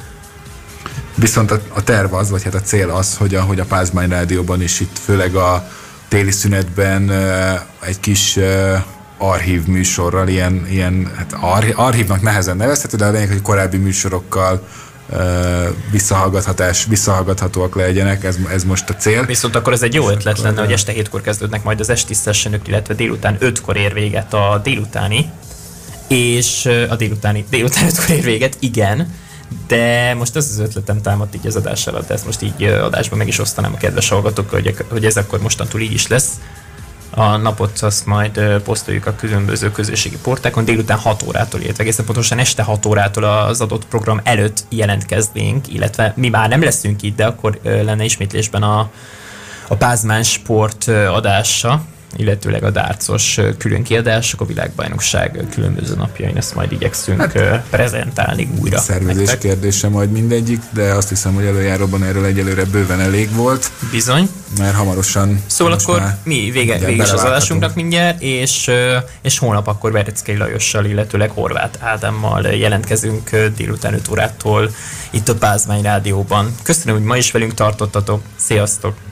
Viszont 1.15 1.51
a, 1.51 1.59
a 1.73 1.83
terv 1.83 2.13
az, 2.13 2.29
vagy 2.29 2.43
hát 2.43 2.53
a 2.53 2.61
cél 2.61 2.89
az, 2.89 3.17
hogy 3.17 3.35
a, 3.35 3.41
hogy 3.41 3.59
a 3.59 3.65
Pázmány 3.65 4.09
Rádióban 4.09 4.61
is 4.61 4.79
itt 4.79 4.99
főleg 5.05 5.35
a 5.35 5.67
téli 6.07 6.31
szünetben 6.31 7.11
egy 7.79 7.99
kis 7.99 8.39
archív 9.21 9.65
műsorral, 9.65 10.27
ilyen, 10.27 10.67
ilyen 10.69 11.11
hát 11.15 11.35
archívnak 11.75 12.21
nehezen 12.21 12.57
nevezhető, 12.57 12.97
de 12.97 13.05
a 13.05 13.11
lényeg, 13.11 13.27
hogy 13.27 13.41
korábbi 13.41 13.77
műsorokkal 13.77 14.67
visszahallgathatás, 15.91 16.85
visszahallgathatóak 16.85 17.75
legyenek, 17.75 18.23
ez, 18.23 18.37
ez 18.51 18.63
most 18.63 18.89
a 18.89 18.95
cél. 18.95 19.25
Viszont 19.25 19.55
akkor 19.55 19.73
ez 19.73 19.81
egy 19.81 19.93
jó 19.93 20.09
ötlet 20.09 20.39
lenne, 20.39 20.59
hogy 20.59 20.71
este 20.71 20.91
hétkor 20.91 21.21
kezdődnek 21.21 21.63
majd 21.63 21.79
az 21.79 21.89
esti 21.89 22.13
sessionök, 22.13 22.67
illetve 22.67 22.93
délután 22.93 23.35
ötkor 23.39 23.77
ér 23.77 23.93
véget 23.93 24.33
a 24.33 24.59
délutáni, 24.63 25.31
és 26.07 26.65
a 26.89 26.95
délutáni, 26.95 27.45
délután 27.49 27.85
ötkor 27.85 28.09
ér 28.15 28.23
véget, 28.23 28.57
igen, 28.59 29.13
de 29.67 30.13
most 30.17 30.35
az 30.35 30.49
az 30.49 30.59
ötletem 30.59 31.01
támadt 31.01 31.35
így 31.35 31.47
az 31.47 31.55
adás 31.55 31.87
alatt, 31.87 32.09
ezt 32.09 32.25
most 32.25 32.41
így 32.41 32.63
adásban 32.63 33.17
meg 33.17 33.27
is 33.27 33.39
osztanám 33.39 33.73
a 33.73 33.77
kedves 33.77 34.09
hallgatókkal, 34.09 34.61
hogy, 34.61 34.75
hogy 34.89 35.05
ez 35.05 35.17
akkor 35.17 35.41
mostantól 35.41 35.81
így 35.81 35.93
is 35.93 36.07
lesz. 36.07 36.29
A 37.13 37.37
napot 37.37 37.79
azt 37.79 38.05
majd 38.05 38.59
posztoljuk 38.63 39.05
a 39.05 39.15
különböző 39.15 39.71
közösségi 39.71 40.17
portákon. 40.17 40.65
Délután 40.65 40.97
6 40.97 41.23
órától, 41.27 41.61
illetve 41.61 41.83
egészen 41.83 42.05
pontosan 42.05 42.39
este 42.39 42.63
6 42.63 42.85
órától 42.85 43.23
az 43.23 43.61
adott 43.61 43.85
program 43.85 44.21
előtt 44.23 44.63
jelentkeznénk, 44.69 45.73
illetve 45.73 46.13
mi 46.15 46.29
már 46.29 46.49
nem 46.49 46.63
leszünk 46.63 47.01
itt, 47.01 47.15
de 47.15 47.25
akkor 47.25 47.59
lenne 47.63 48.03
ismétlésben 48.03 48.63
a, 48.63 48.89
a 49.67 49.75
Pázmán 49.75 50.23
Sport 50.23 50.87
adása, 50.87 51.81
illetőleg 52.15 52.63
a 52.63 52.69
dárcos 52.69 53.39
külön 53.57 53.83
kiadások, 53.83 54.41
a 54.41 54.45
világbajnokság 54.45 55.45
különböző 55.53 55.95
napjain, 55.95 56.37
ezt 56.37 56.55
majd 56.55 56.71
igyekszünk 56.71 57.19
hát, 57.19 57.63
prezentálni 57.69 58.49
újra. 58.59 58.79
Szervezés 58.79 59.27
nektek. 59.27 59.39
kérdése 59.39 59.89
majd 59.89 60.11
mindegyik, 60.11 60.61
de 60.73 60.93
azt 60.93 61.09
hiszem, 61.09 61.33
hogy 61.33 61.45
előjáróban 61.45 62.03
erről 62.03 62.25
egyelőre 62.25 62.65
bőven 62.65 62.99
elég 62.99 63.35
volt. 63.35 63.71
Bizony. 63.91 64.29
Mert 64.57 64.75
hamarosan... 64.75 65.41
Szóval 65.45 65.73
akkor 65.73 66.03
mi 66.23 66.49
vége, 66.51 66.77
vége 66.77 67.03
is 67.03 67.11
az 67.11 67.23
adásunknak 67.23 67.75
mindjárt, 67.75 68.21
és, 68.21 68.71
és 69.21 69.37
holnap 69.37 69.67
akkor 69.67 69.91
Vereckei 69.91 70.37
Lajossal, 70.37 70.85
illetőleg 70.85 71.29
Horváth 71.29 71.85
Ádámmal 71.85 72.41
jelentkezünk 72.41 73.29
délután 73.55 73.93
5 73.93 74.07
órától 74.09 74.71
itt 75.09 75.29
a 75.29 75.35
Pázmány 75.35 75.81
Rádióban. 75.81 76.55
Köszönöm, 76.63 76.95
hogy 76.95 77.05
ma 77.05 77.17
is 77.17 77.31
velünk 77.31 77.53
tartottatok. 77.53 78.21
Sziasztok! 78.35 79.10